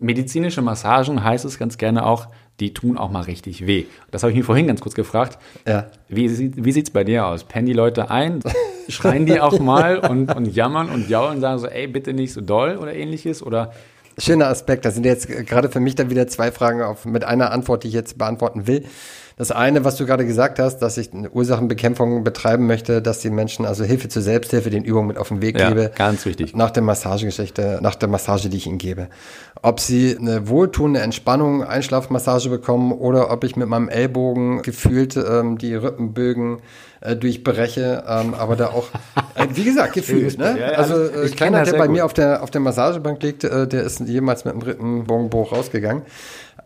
medizinische 0.00 0.60
Massagen 0.60 1.22
heißt 1.22 1.44
es 1.44 1.58
ganz 1.58 1.78
gerne 1.78 2.04
auch, 2.04 2.26
die 2.60 2.74
tun 2.74 2.98
auch 2.98 3.10
mal 3.10 3.22
richtig 3.22 3.66
weh. 3.66 3.84
Das 4.10 4.22
habe 4.22 4.32
ich 4.32 4.36
mir 4.38 4.44
vorhin 4.44 4.66
ganz 4.66 4.80
kurz 4.80 4.94
gefragt. 4.94 5.38
Ja. 5.66 5.86
Wie, 6.08 6.28
sieht- 6.28 6.64
wie 6.64 6.72
sieht 6.72 6.86
es 6.88 6.92
bei 6.92 7.04
dir 7.04 7.26
aus? 7.26 7.44
Pennen 7.44 7.66
die 7.66 7.72
Leute 7.72 8.10
ein? 8.10 8.40
Schreien 8.88 9.24
die 9.24 9.40
auch 9.40 9.58
mal 9.60 9.98
und, 9.98 10.34
und 10.34 10.46
jammern 10.54 10.88
und 10.88 11.08
jaulen 11.08 11.36
und 11.36 11.40
sagen 11.40 11.58
so, 11.58 11.66
ey, 11.68 11.86
bitte 11.86 12.12
nicht 12.12 12.32
so 12.32 12.40
doll 12.40 12.76
oder 12.76 12.92
ähnliches? 12.94 13.42
Oder 13.42 13.72
Schöner 14.18 14.48
Aspekt. 14.48 14.84
Das 14.84 14.94
sind 14.94 15.04
jetzt 15.04 15.28
gerade 15.28 15.68
für 15.68 15.80
mich 15.80 15.94
dann 15.94 16.10
wieder 16.10 16.26
zwei 16.26 16.52
Fragen 16.52 16.82
auf, 16.82 17.04
mit 17.04 17.24
einer 17.24 17.50
Antwort, 17.50 17.84
die 17.84 17.88
ich 17.88 17.94
jetzt 17.94 18.18
beantworten 18.18 18.66
will. 18.66 18.84
Das 19.36 19.50
eine, 19.50 19.84
was 19.84 19.96
du 19.96 20.06
gerade 20.06 20.24
gesagt 20.24 20.60
hast, 20.60 20.78
dass 20.78 20.96
ich 20.96 21.12
eine 21.12 21.28
Ursachenbekämpfung 21.28 22.22
betreiben 22.22 22.68
möchte, 22.68 23.02
dass 23.02 23.18
die 23.18 23.30
Menschen 23.30 23.64
also 23.64 23.82
Hilfe 23.82 24.08
zur 24.08 24.22
Selbsthilfe, 24.22 24.70
den 24.70 24.84
Übungen 24.84 25.08
mit 25.08 25.18
auf 25.18 25.26
den 25.26 25.42
Weg 25.42 25.58
Ja, 25.58 25.70
gebe. 25.70 25.90
ganz 25.96 26.24
wichtig. 26.24 26.54
Nach 26.54 26.70
der 26.70 26.84
Massagegeschichte, 26.84 27.80
nach 27.82 27.96
der 27.96 28.08
Massage, 28.08 28.48
die 28.48 28.56
ich 28.56 28.68
ihnen 28.68 28.78
gebe. 28.78 29.08
Ob 29.60 29.80
sie 29.80 30.16
eine 30.16 30.48
wohltuende 30.48 31.00
Entspannung, 31.00 31.64
Einschlafmassage 31.64 32.48
bekommen 32.48 32.92
oder 32.92 33.32
ob 33.32 33.42
ich 33.42 33.56
mit 33.56 33.68
meinem 33.68 33.88
Ellbogen 33.88 34.62
gefühlt 34.62 35.16
ähm, 35.16 35.58
die 35.58 35.74
Rippenbögen 35.74 36.58
äh, 37.04 37.16
durchbreche, 37.16 38.02
ähm, 38.08 38.34
aber 38.34 38.56
da 38.56 38.68
auch, 38.68 38.88
äh, 39.34 39.46
wie 39.52 39.64
gesagt, 39.64 39.92
gefühlt. 39.92 40.38
Ne? 40.38 40.56
Ja, 40.58 40.72
ja, 40.72 40.78
also 40.78 41.04
äh, 41.04 41.28
keiner, 41.30 41.62
der 41.62 41.72
bei 41.74 41.86
gut. 41.86 41.96
mir 41.96 42.04
auf 42.04 42.14
der, 42.14 42.42
auf 42.42 42.50
der 42.50 42.60
Massagebank 42.60 43.22
liegt, 43.22 43.44
äh, 43.44 43.68
der 43.68 43.84
ist 43.84 44.00
jemals 44.00 44.44
mit 44.44 44.54
dem 44.54 44.62
Rippenbogenbruch 44.62 45.52
rausgegangen. 45.52 46.02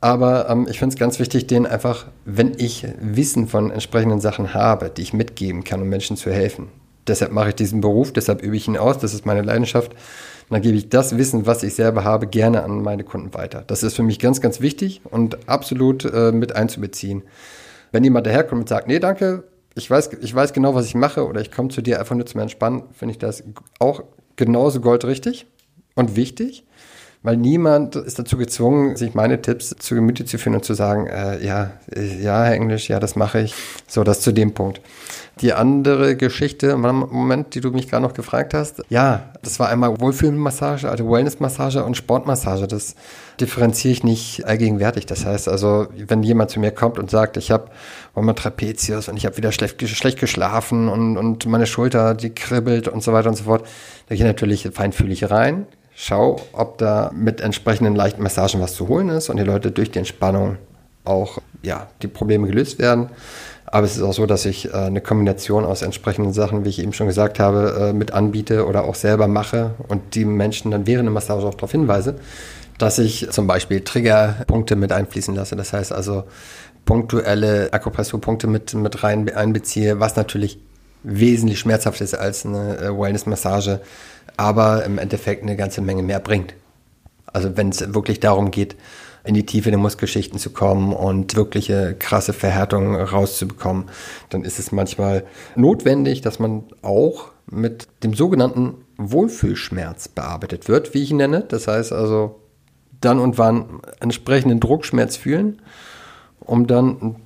Aber 0.00 0.48
ähm, 0.48 0.66
ich 0.70 0.78
finde 0.78 0.94
es 0.94 0.98
ganz 0.98 1.18
wichtig, 1.18 1.48
denen 1.48 1.66
einfach, 1.66 2.06
wenn 2.24 2.54
ich 2.56 2.86
Wissen 3.00 3.48
von 3.48 3.70
entsprechenden 3.70 4.20
Sachen 4.20 4.54
habe, 4.54 4.90
die 4.90 5.02
ich 5.02 5.12
mitgeben 5.12 5.64
kann, 5.64 5.82
um 5.82 5.88
Menschen 5.88 6.16
zu 6.16 6.30
helfen. 6.30 6.68
Deshalb 7.08 7.32
mache 7.32 7.48
ich 7.48 7.54
diesen 7.56 7.80
Beruf, 7.80 8.12
deshalb 8.12 8.42
übe 8.42 8.56
ich 8.56 8.68
ihn 8.68 8.76
aus, 8.76 8.98
das 8.98 9.14
ist 9.14 9.26
meine 9.26 9.42
Leidenschaft. 9.42 9.92
Dann 10.50 10.62
gebe 10.62 10.76
ich 10.76 10.88
das 10.88 11.18
Wissen, 11.18 11.46
was 11.46 11.62
ich 11.62 11.74
selber 11.74 12.04
habe, 12.04 12.26
gerne 12.26 12.62
an 12.62 12.82
meine 12.82 13.04
Kunden 13.04 13.34
weiter. 13.34 13.64
Das 13.66 13.82
ist 13.82 13.96
für 13.96 14.02
mich 14.02 14.18
ganz, 14.18 14.40
ganz 14.40 14.60
wichtig 14.60 15.00
und 15.04 15.48
absolut 15.48 16.04
äh, 16.04 16.32
mit 16.32 16.54
einzubeziehen. 16.54 17.22
Wenn 17.92 18.04
jemand 18.04 18.26
daherkommt 18.26 18.62
und 18.62 18.68
sagt, 18.68 18.86
nee, 18.86 18.98
danke, 18.98 19.44
ich 19.78 19.90
weiß, 19.90 20.10
ich 20.20 20.34
weiß 20.34 20.52
genau, 20.52 20.74
was 20.74 20.86
ich 20.86 20.94
mache 20.94 21.26
oder 21.26 21.40
ich 21.40 21.50
komme 21.50 21.68
zu 21.68 21.82
dir 21.82 22.00
einfach 22.00 22.14
nur 22.14 22.26
zum 22.26 22.40
Entspannen, 22.40 22.84
finde 22.92 23.12
ich 23.12 23.18
das 23.18 23.42
auch 23.78 24.02
genauso 24.36 24.80
goldrichtig 24.80 25.46
und 25.94 26.16
wichtig, 26.16 26.64
weil 27.22 27.36
niemand 27.36 27.96
ist 27.96 28.18
dazu 28.18 28.36
gezwungen, 28.36 28.96
sich 28.96 29.14
meine 29.14 29.42
Tipps 29.42 29.74
zu 29.78 29.94
Gemüte 29.94 30.24
zu 30.24 30.38
führen 30.38 30.54
und 30.54 30.64
zu 30.64 30.74
sagen, 30.74 31.08
äh, 31.08 31.44
ja, 31.44 31.72
äh, 31.94 32.22
ja, 32.22 32.44
Herr 32.44 32.54
Englisch, 32.54 32.88
ja, 32.88 33.00
das 33.00 33.16
mache 33.16 33.40
ich. 33.40 33.54
So, 33.88 34.04
das 34.04 34.20
zu 34.20 34.32
dem 34.32 34.54
Punkt. 34.54 34.80
Die 35.40 35.52
andere 35.52 36.16
Geschichte, 36.16 36.76
Moment, 36.76 37.54
die 37.54 37.60
du 37.60 37.70
mich 37.70 37.88
gerade 37.88 38.02
noch 38.02 38.14
gefragt 38.14 38.54
hast, 38.54 38.82
ja, 38.88 39.32
das 39.42 39.60
war 39.60 39.68
einmal 39.68 40.00
Wohlfühlmassage, 40.00 40.90
also 40.90 41.08
Wellnessmassage 41.08 41.84
und 41.84 41.96
Sportmassage. 41.96 42.66
Das 42.66 42.96
differenziere 43.40 43.92
ich 43.92 44.02
nicht 44.02 44.46
allgegenwärtig. 44.46 45.06
Das 45.06 45.24
heißt 45.24 45.48
also, 45.48 45.86
wenn 45.96 46.22
jemand 46.24 46.50
zu 46.50 46.58
mir 46.58 46.72
kommt 46.72 46.98
und 46.98 47.10
sagt, 47.10 47.36
ich 47.36 47.52
habe 47.52 47.70
mal 48.14 48.32
Trapezius 48.32 49.08
und 49.08 49.16
ich 49.16 49.26
habe 49.26 49.36
wieder 49.36 49.52
schlecht, 49.52 49.80
schlecht 49.88 50.18
geschlafen 50.18 50.88
und, 50.88 51.16
und 51.16 51.46
meine 51.46 51.66
Schulter, 51.66 52.14
die 52.14 52.30
kribbelt 52.30 52.88
und 52.88 53.02
so 53.02 53.12
weiter 53.12 53.28
und 53.28 53.36
so 53.36 53.44
fort, 53.44 53.64
da 54.08 54.14
gehe 54.16 54.24
ich 54.24 54.28
natürlich 54.28 54.68
feinfühlig 54.72 55.30
rein, 55.30 55.66
schau, 56.00 56.40
ob 56.52 56.78
da 56.78 57.10
mit 57.12 57.40
entsprechenden 57.40 57.96
leichten 57.96 58.22
Massagen 58.22 58.60
was 58.60 58.74
zu 58.74 58.86
holen 58.86 59.08
ist 59.08 59.30
und 59.30 59.36
die 59.36 59.42
Leute 59.42 59.72
durch 59.72 59.90
die 59.90 59.98
Entspannung 59.98 60.56
auch 61.04 61.38
ja, 61.62 61.88
die 62.02 62.06
Probleme 62.06 62.46
gelöst 62.46 62.78
werden. 62.78 63.08
Aber 63.66 63.84
es 63.84 63.96
ist 63.96 64.02
auch 64.02 64.12
so, 64.14 64.24
dass 64.24 64.46
ich 64.46 64.72
äh, 64.72 64.76
eine 64.76 65.00
Kombination 65.00 65.64
aus 65.64 65.82
entsprechenden 65.82 66.32
Sachen, 66.32 66.64
wie 66.64 66.68
ich 66.68 66.78
eben 66.78 66.92
schon 66.92 67.08
gesagt 67.08 67.40
habe, 67.40 67.88
äh, 67.88 67.92
mit 67.92 68.12
anbiete 68.12 68.66
oder 68.66 68.84
auch 68.84 68.94
selber 68.94 69.26
mache 69.26 69.72
und 69.88 70.14
die 70.14 70.24
Menschen 70.24 70.70
dann 70.70 70.86
während 70.86 71.06
der 71.06 71.12
Massage 71.12 71.44
auch 71.44 71.54
darauf 71.54 71.72
hinweise, 71.72 72.14
dass 72.78 73.00
ich 73.00 73.28
zum 73.30 73.48
Beispiel 73.48 73.80
Triggerpunkte 73.80 74.76
mit 74.76 74.92
einfließen 74.92 75.34
lasse. 75.34 75.56
Das 75.56 75.72
heißt 75.72 75.92
also 75.92 76.24
punktuelle 76.84 77.72
Akupressurpunkte 77.72 78.46
mit, 78.46 78.72
mit 78.72 79.02
rein 79.02 79.28
einbeziehe, 79.34 79.98
was 79.98 80.14
natürlich 80.14 80.60
wesentlich 81.02 81.58
schmerzhaft 81.58 82.00
ist 82.00 82.14
als 82.14 82.44
eine 82.44 82.78
äh, 82.78 82.98
Wellness-Massage, 82.98 83.80
aber 84.36 84.84
im 84.84 84.98
Endeffekt 84.98 85.42
eine 85.42 85.56
ganze 85.56 85.80
Menge 85.80 86.02
mehr 86.02 86.20
bringt. 86.20 86.54
Also 87.26 87.56
wenn 87.56 87.70
es 87.70 87.94
wirklich 87.94 88.20
darum 88.20 88.50
geht, 88.50 88.76
in 89.24 89.34
die 89.34 89.44
Tiefe 89.44 89.70
der 89.70 89.78
Muskelschichten 89.78 90.38
zu 90.38 90.50
kommen 90.50 90.92
und 90.92 91.36
wirkliche 91.36 91.94
krasse 91.98 92.32
Verhärtungen 92.32 92.96
rauszubekommen, 92.96 93.86
dann 94.30 94.42
ist 94.42 94.58
es 94.58 94.72
manchmal 94.72 95.24
notwendig, 95.54 96.22
dass 96.22 96.38
man 96.38 96.64
auch 96.82 97.30
mit 97.50 97.88
dem 98.02 98.14
sogenannten 98.14 98.74
Wohlfühlschmerz 98.96 100.08
bearbeitet 100.08 100.68
wird, 100.68 100.94
wie 100.94 101.02
ich 101.02 101.10
ihn 101.10 101.18
nenne. 101.18 101.42
Das 101.42 101.68
heißt 101.68 101.92
also 101.92 102.40
dann 103.00 103.18
und 103.18 103.38
wann 103.38 103.80
entsprechenden 104.00 104.60
Druckschmerz 104.60 105.16
fühlen, 105.16 105.60
um 106.40 106.66
dann 106.66 107.16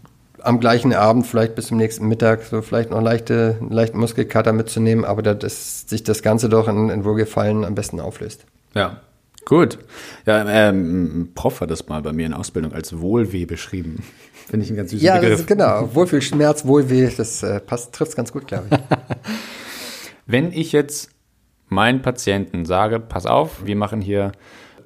am 0.45 0.61
gleichen 0.61 0.93
Abend, 0.93 1.27
vielleicht 1.27 1.55
bis 1.55 1.67
zum 1.69 1.77
nächsten 1.77 2.09
Mittag, 2.09 2.45
so 2.45 2.63
vielleicht 2.63 2.91
noch 2.91 3.01
leichte, 3.01 3.57
einen 3.61 3.71
leichten 3.71 3.99
Muskelkater 3.99 4.53
mitzunehmen, 4.53 5.05
aber 5.05 5.23
dass 5.23 5.89
sich 5.89 6.03
das 6.03 6.23
Ganze 6.23 6.49
doch 6.49 6.69
in, 6.69 6.91
in 6.91 7.05
Wohlgefallen 7.05 7.65
am 7.65 7.75
besten 7.75 8.01
auflöst. 8.01 8.45
Ja, 8.75 9.01
gut. 9.45 9.79
Ja, 10.27 10.45
ähm, 10.49 11.23
ein 11.23 11.35
Prof 11.35 11.61
hat 11.61 11.71
das 11.71 11.89
mal 11.89 12.03
bei 12.03 12.13
mir 12.13 12.27
in 12.27 12.35
Ausbildung 12.35 12.73
als 12.73 13.01
Wohlweh 13.01 13.45
beschrieben. 13.45 14.03
Finde 14.49 14.65
ich 14.65 14.71
einen 14.71 14.77
ganz 14.79 14.91
süßen 14.91 15.07
Ja, 15.07 15.19
Begriff. 15.19 15.41
ist 15.41 15.47
genau. 15.47 15.89
Wohlfühlschmerz, 15.95 16.67
Wohlweh, 16.67 17.11
das 17.17 17.43
äh, 17.43 17.61
passt, 17.61 17.95
trifft 17.95 18.17
ganz 18.17 18.33
gut, 18.33 18.47
glaube 18.47 18.67
ich. 18.71 18.79
Wenn 20.27 20.53
ich 20.53 20.73
jetzt 20.73 21.11
meinen 21.69 22.03
Patienten 22.03 22.65
sage, 22.65 23.01
pass 23.01 23.27
auf, 23.27 23.65
wir 23.65 23.77
machen 23.77 24.01
hier 24.01 24.33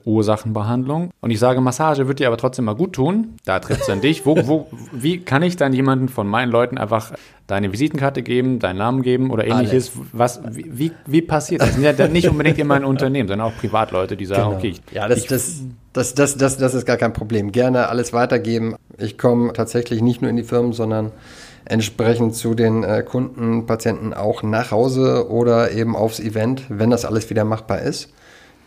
Ursachenbehandlung 0.06 1.10
und 1.20 1.30
ich 1.30 1.38
sage, 1.38 1.60
Massage 1.60 2.08
wird 2.08 2.20
dir 2.20 2.28
aber 2.28 2.38
trotzdem 2.38 2.64
mal 2.64 2.74
gut 2.74 2.94
tun, 2.94 3.34
da 3.44 3.58
trifft 3.58 3.82
es 3.82 3.90
an 3.90 4.00
dich. 4.00 4.24
Wo, 4.24 4.36
wo, 4.46 4.68
wie 4.92 5.20
kann 5.20 5.42
ich 5.42 5.56
dann 5.56 5.72
jemanden 5.72 6.08
von 6.08 6.26
meinen 6.26 6.50
Leuten 6.50 6.78
einfach 6.78 7.12
deine 7.46 7.72
Visitenkarte 7.72 8.22
geben, 8.22 8.58
deinen 8.58 8.78
Namen 8.78 9.02
geben 9.02 9.30
oder 9.30 9.46
ähnliches? 9.46 9.92
Was, 10.12 10.40
wie, 10.48 10.92
wie, 11.06 11.22
passiert 11.22 11.62
das? 11.62 11.76
Ja 11.78 11.92
dann 11.92 12.12
nicht 12.12 12.28
unbedingt 12.28 12.58
immer 12.58 12.74
ein 12.74 12.84
Unternehmen, 12.84 13.28
sondern 13.28 13.48
auch 13.48 13.56
Privatleute, 13.56 14.16
die 14.16 14.26
sagen, 14.26 14.54
okay, 14.54 14.68
ich, 14.68 14.86
Genau. 14.86 15.02
Ja, 15.02 15.08
das, 15.08 15.18
ich, 15.18 15.26
das, 15.26 15.62
das, 15.92 16.14
das, 16.14 16.36
das, 16.36 16.56
das 16.56 16.74
ist 16.74 16.86
gar 16.86 16.96
kein 16.96 17.12
Problem. 17.12 17.52
Gerne 17.52 17.88
alles 17.88 18.12
weitergeben. 18.12 18.76
Ich 18.98 19.18
komme 19.18 19.52
tatsächlich 19.52 20.02
nicht 20.02 20.22
nur 20.22 20.30
in 20.30 20.36
die 20.36 20.44
Firmen, 20.44 20.72
sondern 20.72 21.12
entsprechend 21.64 22.34
zu 22.34 22.54
den 22.54 22.84
äh, 22.84 23.02
Kunden, 23.02 23.66
Patienten 23.66 24.14
auch 24.14 24.42
nach 24.42 24.70
Hause 24.70 25.28
oder 25.28 25.72
eben 25.72 25.96
aufs 25.96 26.20
Event, 26.20 26.64
wenn 26.68 26.90
das 26.90 27.04
alles 27.04 27.28
wieder 27.30 27.44
machbar 27.44 27.82
ist, 27.82 28.12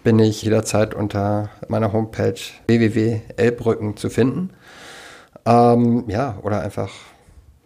bin 0.04 0.20
ich 0.20 0.42
jederzeit 0.44 0.94
unter 0.94 1.50
meiner 1.68 1.92
Homepage 1.94 2.36
www.elbrücken 2.68 3.98
zu 3.98 4.10
finden. 4.10 4.52
Ähm, 5.46 6.06
ja, 6.08 6.38
oder 6.44 6.62
einfach, 6.62 6.90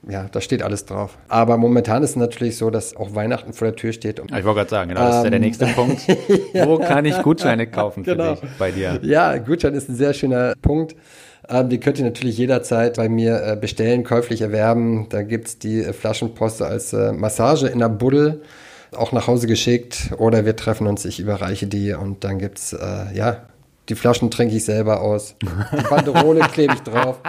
ja, 0.07 0.25
da 0.31 0.41
steht 0.41 0.63
alles 0.63 0.85
drauf. 0.85 1.17
Aber 1.27 1.57
momentan 1.57 2.03
ist 2.03 2.11
es 2.11 2.15
natürlich 2.15 2.57
so, 2.57 2.69
dass 2.69 2.95
auch 2.95 3.13
Weihnachten 3.15 3.53
vor 3.53 3.67
der 3.67 3.75
Tür 3.75 3.93
steht. 3.93 4.19
Und 4.19 4.31
ich 4.31 4.43
wollte 4.43 4.59
gerade 4.59 4.69
sagen, 4.69 4.89
genau, 4.89 5.01
das 5.01 5.17
ist 5.17 5.23
ja 5.25 5.29
der 5.29 5.37
Ähm. 5.39 5.45
nächste 5.45 5.65
Punkt. 5.67 6.01
Wo 6.53 6.77
kann 6.79 7.05
ich 7.05 7.21
Gutscheine 7.21 7.67
kaufen 7.71 8.03
für 8.03 8.11
Genau. 8.15 8.35
dich 8.35 8.41
bei 8.57 8.71
dir? 8.71 8.99
Ja, 9.03 9.37
Gutschein 9.37 9.73
ist 9.73 9.89
ein 9.89 9.95
sehr 9.95 10.13
schöner 10.13 10.53
Punkt. 10.61 10.95
Ähm, 11.49 11.67
die 11.69 11.79
könnt 11.79 11.99
ihr 11.99 12.05
natürlich 12.05 12.37
jederzeit 12.37 12.95
bei 12.95 13.09
mir 13.09 13.41
äh, 13.45 13.55
bestellen, 13.57 14.03
käuflich 14.03 14.41
erwerben. 14.41 15.07
Da 15.09 15.23
gibt's 15.23 15.59
die 15.59 15.81
äh, 15.83 15.91
Flaschenpost 15.93 16.61
als 16.61 16.93
äh, 16.93 17.11
Massage 17.11 17.67
in 17.67 17.79
der 17.79 17.89
Buddel. 17.89 18.41
Auch 18.97 19.11
nach 19.11 19.27
Hause 19.27 19.47
geschickt 19.47 20.11
oder 20.17 20.45
wir 20.45 20.55
treffen 20.55 20.87
uns, 20.87 21.05
ich 21.05 21.19
überreiche 21.19 21.67
die 21.67 21.93
und 21.93 22.23
dann 22.23 22.39
gibt's 22.39 22.73
äh, 22.73 23.15
ja 23.15 23.43
die 23.89 23.95
Flaschen 23.95 24.31
trinke 24.31 24.55
ich 24.55 24.63
selber 24.63 25.01
aus. 25.01 25.35
Die 25.41 25.83
Banderole 25.89 26.41
klebe 26.41 26.73
ich 26.73 26.81
drauf. 26.81 27.19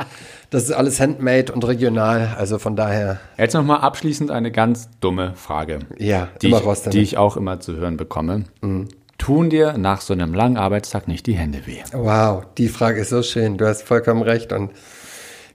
Das 0.51 0.65
ist 0.65 0.73
alles 0.73 1.01
handmade 1.01 1.53
und 1.53 1.67
regional. 1.67 2.37
Also 2.39 2.59
von 2.59 2.77
daher. 2.77 3.19
Jetzt 3.37 3.55
nochmal 3.55 3.81
abschließend 3.81 4.31
eine 4.31 4.53
ganz 4.53 4.89
dumme 5.01 5.33
Frage. 5.35 5.81
Ja, 5.99 6.29
die, 6.43 6.51
ich, 6.55 6.83
die 6.91 7.01
ich 7.01 7.17
auch 7.19 7.37
immer 7.37 7.61
zu 7.61 7.77
hören 7.77 7.97
bekomme. 7.97 8.45
Mhm. 8.61 8.89
Tun 9.19 9.51
dir 9.51 9.79
nach 9.79 10.01
so 10.01 10.13
einem 10.13 10.35
langen 10.35 10.57
Arbeitstag 10.57 11.09
nicht 11.09 11.27
die 11.27 11.35
Hände 11.35 11.67
weh? 11.67 11.83
Wow, 11.93 12.45
die 12.59 12.69
Frage 12.69 13.01
ist 13.01 13.11
so 13.11 13.23
schön. 13.23 13.57
Du 13.57 13.67
hast 13.67 13.83
vollkommen 13.83 14.23
recht. 14.23 14.53
Und 14.53 14.71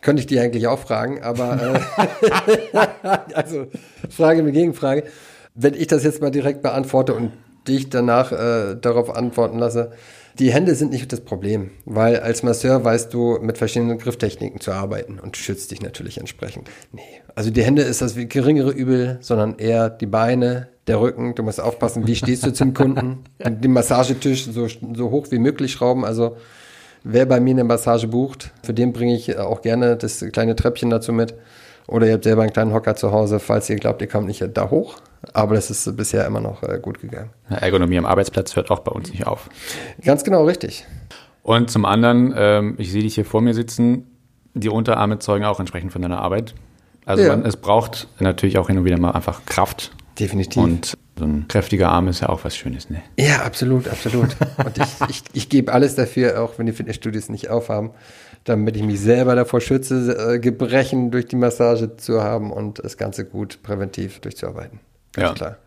könnte 0.01 0.21
ich 0.21 0.27
die 0.27 0.39
eigentlich 0.39 0.67
auch 0.67 0.79
fragen, 0.79 1.21
aber 1.21 1.81
äh, 2.73 2.77
also 3.33 3.67
Frage 4.09 4.43
mit 4.43 4.53
Gegenfrage. 4.53 5.03
Wenn 5.55 5.73
ich 5.73 5.87
das 5.87 6.03
jetzt 6.03 6.21
mal 6.21 6.31
direkt 6.31 6.61
beantworte 6.61 7.13
und 7.13 7.31
dich 7.67 7.89
danach 7.89 8.31
äh, 8.31 8.75
darauf 8.75 9.15
antworten 9.15 9.59
lasse, 9.59 9.91
die 10.37 10.53
Hände 10.53 10.75
sind 10.75 10.91
nicht 10.91 11.11
das 11.11 11.21
Problem, 11.21 11.71
weil 11.85 12.19
als 12.19 12.43
Masseur 12.43 12.83
weißt 12.83 13.13
du 13.13 13.39
mit 13.41 13.57
verschiedenen 13.57 13.97
Grifftechniken 13.97 14.61
zu 14.61 14.71
arbeiten 14.71 15.19
und 15.19 15.35
schützt 15.35 15.71
dich 15.71 15.81
natürlich 15.81 16.17
entsprechend. 16.17 16.69
Nee, 16.93 17.01
also 17.35 17.49
die 17.49 17.63
Hände 17.63 17.81
ist 17.81 18.01
das 18.01 18.15
geringere 18.15 18.71
Übel, 18.71 19.17
sondern 19.21 19.57
eher 19.57 19.89
die 19.89 20.05
Beine, 20.05 20.69
der 20.89 20.99
Rücken. 20.99 21.35
Du 21.35 21.43
musst 21.43 21.61
aufpassen, 21.61 22.05
wie 22.07 22.15
stehst 22.15 22.45
du 22.45 22.51
zum 22.51 22.73
Kunden. 22.73 23.19
Den 23.45 23.71
Massagetisch 23.71 24.45
so, 24.45 24.67
so 24.67 25.11
hoch 25.11 25.27
wie 25.29 25.39
möglich 25.39 25.71
schrauben. 25.71 26.03
Also 26.03 26.35
wer 27.03 27.25
bei 27.25 27.39
mir 27.39 27.51
eine 27.51 27.63
Massage 27.63 28.07
bucht, 28.07 28.51
für 28.63 28.73
den 28.73 28.91
bringe 28.91 29.15
ich 29.15 29.37
auch 29.37 29.61
gerne 29.61 29.95
das 29.95 30.25
kleine 30.31 30.55
Treppchen 30.55 30.89
dazu 30.89 31.13
mit. 31.13 31.35
Oder 31.87 32.07
ihr 32.07 32.13
habt 32.13 32.23
selber 32.23 32.43
einen 32.43 32.53
kleinen 32.53 32.73
Hocker 32.73 32.95
zu 32.95 33.11
Hause, 33.11 33.39
falls 33.39 33.69
ihr 33.69 33.75
glaubt, 33.77 34.01
ihr 34.01 34.07
kommt 34.07 34.27
nicht 34.27 34.43
da 34.53 34.69
hoch. 34.69 34.97
Aber 35.33 35.55
das 35.55 35.69
ist 35.69 35.97
bisher 35.97 36.25
immer 36.25 36.39
noch 36.39 36.63
äh, 36.63 36.79
gut 36.81 37.01
gegangen. 37.01 37.31
Ergonomie 37.49 37.97
am 37.97 38.05
Arbeitsplatz 38.05 38.55
hört 38.55 38.71
auch 38.71 38.79
bei 38.79 38.91
uns 38.91 39.11
nicht 39.11 39.27
auf. 39.27 39.49
Ganz 40.03 40.23
genau 40.23 40.45
richtig. 40.45 40.85
Und 41.43 41.69
zum 41.71 41.85
anderen, 41.85 42.33
ähm, 42.37 42.75
ich 42.77 42.91
sehe 42.91 43.01
dich 43.01 43.15
hier 43.15 43.25
vor 43.25 43.41
mir 43.41 43.53
sitzen, 43.53 44.07
die 44.53 44.69
Unterarme 44.69 45.19
zeugen 45.19 45.45
auch 45.45 45.59
entsprechend 45.59 45.91
von 45.91 46.01
deiner 46.01 46.19
Arbeit. 46.19 46.55
Also 47.05 47.23
ja. 47.23 47.29
man, 47.29 47.45
es 47.45 47.57
braucht 47.57 48.07
natürlich 48.19 48.57
auch 48.57 48.67
hin 48.67 48.77
und 48.77 48.85
wieder 48.85 48.99
mal 48.99 49.11
einfach 49.11 49.45
Kraft. 49.45 49.91
Definitiv. 50.19 50.61
Und 50.61 50.97
so 51.17 51.25
ein 51.25 51.47
kräftiger 51.47 51.89
Arm 51.89 52.07
ist 52.07 52.21
ja 52.21 52.29
auch 52.29 52.43
was 52.43 52.55
Schönes, 52.55 52.89
ne? 52.89 53.01
Ja, 53.17 53.41
absolut, 53.43 53.87
absolut. 53.87 54.35
und 54.63 54.77
ich, 54.77 55.09
ich, 55.09 55.23
ich 55.33 55.49
gebe 55.49 55.73
alles 55.73 55.95
dafür, 55.95 56.41
auch 56.41 56.57
wenn 56.57 56.65
die 56.65 56.71
Fitnessstudios 56.71 57.29
nicht 57.29 57.49
aufhaben, 57.49 57.91
damit 58.43 58.75
ich 58.75 58.83
mich 58.83 58.99
selber 58.99 59.35
davor 59.35 59.61
schütze, 59.61 60.35
äh, 60.35 60.39
Gebrechen 60.39 61.11
durch 61.11 61.27
die 61.27 61.35
Massage 61.35 61.97
zu 61.97 62.23
haben 62.23 62.51
und 62.51 62.83
das 62.83 62.97
Ganze 62.97 63.25
gut 63.25 63.61
präventiv 63.63 64.19
durchzuarbeiten. 64.19 64.79
Ganz 65.13 65.29
ja. 65.29 65.33
klar. 65.33 65.57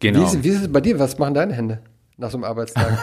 Genau. 0.00 0.20
Wie 0.20 0.24
ist, 0.24 0.44
wie 0.44 0.48
ist 0.48 0.62
es 0.62 0.72
bei 0.72 0.80
dir? 0.80 0.98
Was 0.98 1.18
machen 1.18 1.34
deine 1.34 1.54
Hände 1.54 1.80
nach 2.16 2.30
so 2.30 2.36
einem 2.36 2.44
Arbeitstag? 2.44 2.98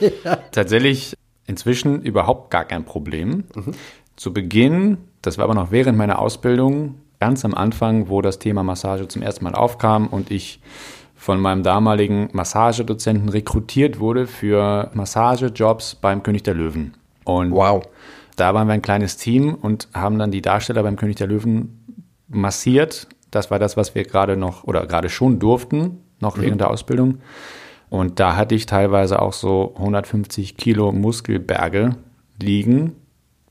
ja. 0.24 0.38
Tatsächlich 0.50 1.14
inzwischen 1.46 2.02
überhaupt 2.02 2.50
gar 2.50 2.64
kein 2.64 2.84
Problem. 2.84 3.44
Mhm. 3.54 3.72
Zu 4.16 4.32
Beginn, 4.32 4.98
das 5.22 5.38
war 5.38 5.44
aber 5.44 5.54
noch 5.54 5.70
während 5.70 5.98
meiner 5.98 6.18
Ausbildung, 6.18 6.96
ganz 7.20 7.44
am 7.44 7.54
Anfang, 7.54 8.08
wo 8.08 8.22
das 8.22 8.38
Thema 8.38 8.62
Massage 8.62 9.08
zum 9.08 9.22
ersten 9.22 9.44
Mal 9.44 9.54
aufkam 9.54 10.06
und 10.06 10.30
ich 10.30 10.60
von 11.14 11.40
meinem 11.40 11.62
damaligen 11.62 12.28
Massagedozenten 12.32 13.28
rekrutiert 13.28 13.98
wurde 13.98 14.26
für 14.26 14.90
Massagejobs 14.94 15.96
beim 15.96 16.22
König 16.22 16.42
der 16.42 16.54
Löwen. 16.54 16.94
Und 17.26 17.52
wow. 17.52 17.86
da 18.36 18.54
waren 18.54 18.66
wir 18.66 18.72
ein 18.72 18.80
kleines 18.80 19.18
Team 19.18 19.54
und 19.54 19.88
haben 19.92 20.18
dann 20.18 20.30
die 20.30 20.40
Darsteller 20.40 20.82
beim 20.82 20.96
König 20.96 21.16
der 21.16 21.26
Löwen 21.26 21.84
massiert 22.28 23.06
das 23.30 23.50
war 23.50 23.58
das, 23.58 23.76
was 23.76 23.94
wir 23.94 24.04
gerade 24.04 24.36
noch 24.36 24.64
oder 24.64 24.86
gerade 24.86 25.08
schon 25.08 25.38
durften, 25.38 25.98
noch 26.20 26.36
mhm. 26.36 26.42
während 26.42 26.60
der 26.60 26.70
Ausbildung. 26.70 27.18
Und 27.88 28.18
da 28.18 28.36
hatte 28.36 28.54
ich 28.54 28.66
teilweise 28.66 29.22
auch 29.22 29.32
so 29.32 29.74
150 29.76 30.56
Kilo 30.56 30.90
Muskelberge 30.92 31.96
liegen 32.40 32.96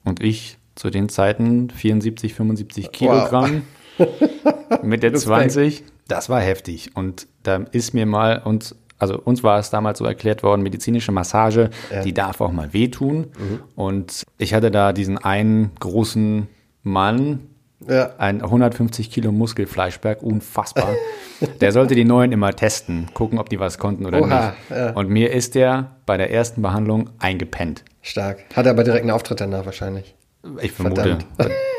und 0.04 0.22
ich 0.22 0.58
zu 0.76 0.90
den 0.90 1.08
Zeiten 1.08 1.70
74, 1.70 2.34
75 2.34 2.92
Kilogramm 2.92 3.62
wow. 3.98 4.84
mit 4.84 5.04
der 5.04 5.14
20. 5.14 5.84
Das 6.08 6.30
war 6.30 6.42
heftig. 6.42 6.92
Und 6.96 7.28
da 7.44 7.58
ist 7.72 7.94
mir 7.94 8.06
mal 8.06 8.42
uns, 8.44 8.76
also 8.97 9.19
uns 9.19 9.43
war 9.43 9.60
es 9.60 9.69
damals 9.69 9.99
so 9.99 10.05
erklärt 10.05 10.43
worden, 10.43 10.62
medizinische 10.62 11.12
Massage, 11.12 11.69
ja. 11.91 12.01
die 12.01 12.13
darf 12.13 12.41
auch 12.41 12.51
mal 12.51 12.73
wehtun. 12.73 13.27
Mhm. 13.38 13.60
Und 13.75 14.23
ich 14.38 14.53
hatte 14.53 14.71
da 14.71 14.93
diesen 14.93 15.17
einen 15.17 15.71
großen 15.79 16.47
Mann, 16.84 17.49
ja. 17.88 18.12
Ein 18.17 18.41
150 18.41 19.12
Kilo 19.12 19.31
Muskelfleischberg, 19.31 20.23
unfassbar. 20.23 20.95
der 21.62 21.71
sollte 21.71 21.93
die 21.93 22.05
Neuen 22.05 22.31
immer 22.31 22.55
testen, 22.55 23.08
gucken, 23.13 23.38
ob 23.38 23.49
die 23.49 23.60
was 23.60 23.77
konnten 23.77 24.05
oder 24.05 24.21
Oha, 24.21 24.53
nicht. 24.69 24.69
Ja. 24.69 24.91
Und 24.91 25.10
mir 25.10 25.31
ist 25.31 25.55
der 25.55 25.97
bei 26.05 26.17
der 26.17 26.31
ersten 26.31 26.62
Behandlung 26.62 27.10
eingepennt. 27.19 27.84
Stark. 28.01 28.43
Hat 28.55 28.65
er 28.65 28.71
aber 28.71 28.84
direkt 28.84 29.03
einen 29.03 29.12
Auftritt 29.12 29.41
danach 29.41 29.65
wahrscheinlich. 29.65 30.15
Ich 30.62 30.71
vermute, 30.71 31.19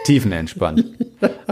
tiefenentspannt. 0.05 0.85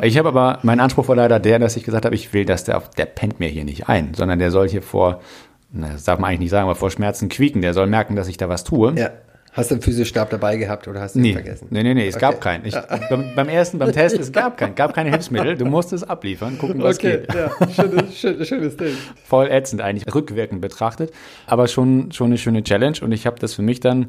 Ich 0.03 0.18
habe 0.18 0.29
aber, 0.29 0.59
mein 0.62 0.81
Anspruch 0.81 1.09
war 1.09 1.16
leider 1.16 1.40
der, 1.40 1.59
dass 1.59 1.77
ich 1.77 1.85
gesagt 1.85 2.05
habe, 2.05 2.14
ich 2.14 2.35
will, 2.35 2.44
dass 2.44 2.64
der, 2.64 2.83
der 2.98 3.07
pennt 3.07 3.40
mir 3.40 3.48
hier 3.48 3.64
nicht 3.64 3.88
ein, 3.88 4.12
sondern 4.12 4.38
der 4.38 4.50
soll 4.50 4.68
hier 4.68 4.83
vor, 4.83 5.22
na, 5.75 5.91
das 5.91 6.05
darf 6.05 6.19
man 6.19 6.31
eigentlich 6.31 6.41
nicht 6.41 6.51
sagen, 6.51 6.65
aber 6.65 6.77
vor 6.77 6.91
Schmerzen 6.91 7.29
quieken. 7.29 7.61
Der 7.61 7.75
soll 7.75 7.89
merken, 7.89 8.15
dass 8.15 8.29
ich 8.29 8.37
da 8.37 8.49
was 8.49 8.65
tue. 8.65 8.95
Ja. 8.97 9.11
Hast 9.53 9.71
du 9.71 9.77
einen 9.77 9.83
Physiostab 9.83 10.31
dabei 10.31 10.57
gehabt 10.57 10.89
oder 10.89 11.01
hast 11.01 11.15
du 11.15 11.21
nee. 11.21 11.29
ihn 11.29 11.35
vergessen? 11.35 11.69
Nee, 11.71 11.85
nee, 11.85 11.95
nee, 11.95 12.09
es 12.09 12.17
okay. 12.17 12.23
gab 12.23 12.41
keinen. 12.41 12.65
Ich, 12.67 12.75
beim, 13.09 13.37
beim, 13.37 13.49
ersten, 13.49 13.79
beim 13.79 13.93
Test, 13.93 14.19
es 14.19 14.33
gab 14.33 14.57
keinen, 14.57 14.75
gab 14.75 14.95
keine 14.95 15.11
Hilfsmittel. 15.11 15.57
Du 15.57 15.65
musstest 15.65 16.09
abliefern, 16.11 16.59
gucken, 16.59 16.83
was 16.83 16.99
okay, 16.99 17.19
geht. 17.19 17.35
Ja, 17.35 17.51
schönes, 17.71 18.19
schönes, 18.19 18.49
schönes 18.49 18.77
Ding. 18.77 18.95
Voll 19.25 19.47
ätzend 19.47 19.81
eigentlich, 19.81 20.13
rückwirkend 20.13 20.61
betrachtet. 20.61 21.13
Aber 21.47 21.69
schon, 21.69 22.11
schon 22.11 22.27
eine 22.27 22.39
schöne 22.39 22.65
Challenge 22.65 22.99
und 23.03 23.13
ich 23.13 23.27
habe 23.27 23.39
das 23.39 23.55
für 23.55 23.63
mich 23.63 23.79
dann 23.79 24.09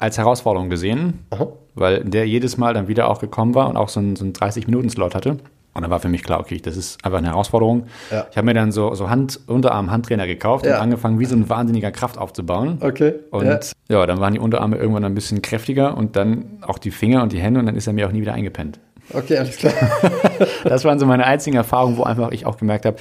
als 0.00 0.18
Herausforderung 0.18 0.68
gesehen, 0.68 1.20
Aha. 1.30 1.46
weil 1.76 2.02
der 2.02 2.26
jedes 2.26 2.56
Mal 2.56 2.74
dann 2.74 2.88
wieder 2.88 3.08
auch 3.08 3.20
gekommen 3.20 3.54
war 3.54 3.68
und 3.68 3.76
auch 3.76 3.88
so 3.88 4.00
einen, 4.00 4.16
so 4.16 4.24
einen 4.24 4.32
30-Minuten-Slot 4.32 5.14
hatte. 5.14 5.38
Und 5.74 5.82
dann 5.82 5.90
war 5.90 6.00
für 6.00 6.08
mich 6.08 6.22
klar, 6.22 6.40
okay, 6.40 6.58
das 6.58 6.76
ist 6.76 7.02
einfach 7.04 7.18
eine 7.18 7.28
Herausforderung. 7.28 7.86
Ja. 8.10 8.26
Ich 8.30 8.36
habe 8.36 8.44
mir 8.44 8.54
dann 8.54 8.72
so, 8.72 8.94
so 8.94 9.08
Hand, 9.08 9.40
Unterarm-Handtrainer 9.46 10.26
gekauft 10.26 10.66
ja. 10.66 10.76
und 10.76 10.82
angefangen, 10.82 11.18
wie 11.18 11.24
so 11.24 11.34
ein 11.34 11.48
wahnsinniger 11.48 11.90
Kraft 11.90 12.18
aufzubauen. 12.18 12.78
Okay. 12.80 13.14
Und 13.30 13.46
ja. 13.46 13.60
ja. 13.88 14.06
dann 14.06 14.20
waren 14.20 14.34
die 14.34 14.38
Unterarme 14.38 14.76
irgendwann 14.76 15.04
ein 15.04 15.14
bisschen 15.14 15.40
kräftiger 15.40 15.96
und 15.96 16.16
dann 16.16 16.58
auch 16.60 16.78
die 16.78 16.90
Finger 16.90 17.22
und 17.22 17.32
die 17.32 17.40
Hände 17.40 17.60
und 17.60 17.66
dann 17.66 17.76
ist 17.76 17.86
er 17.86 17.94
mir 17.94 18.06
auch 18.06 18.12
nie 18.12 18.20
wieder 18.20 18.34
eingepennt. 18.34 18.80
Okay, 19.14 19.38
alles 19.38 19.56
klar. 19.56 19.72
das 20.64 20.84
waren 20.84 20.98
so 20.98 21.06
meine 21.06 21.24
einzigen 21.24 21.56
Erfahrungen, 21.56 21.96
wo 21.96 22.04
einfach 22.04 22.30
ich 22.32 22.46
auch 22.46 22.58
gemerkt 22.58 22.84
habe, 22.84 22.96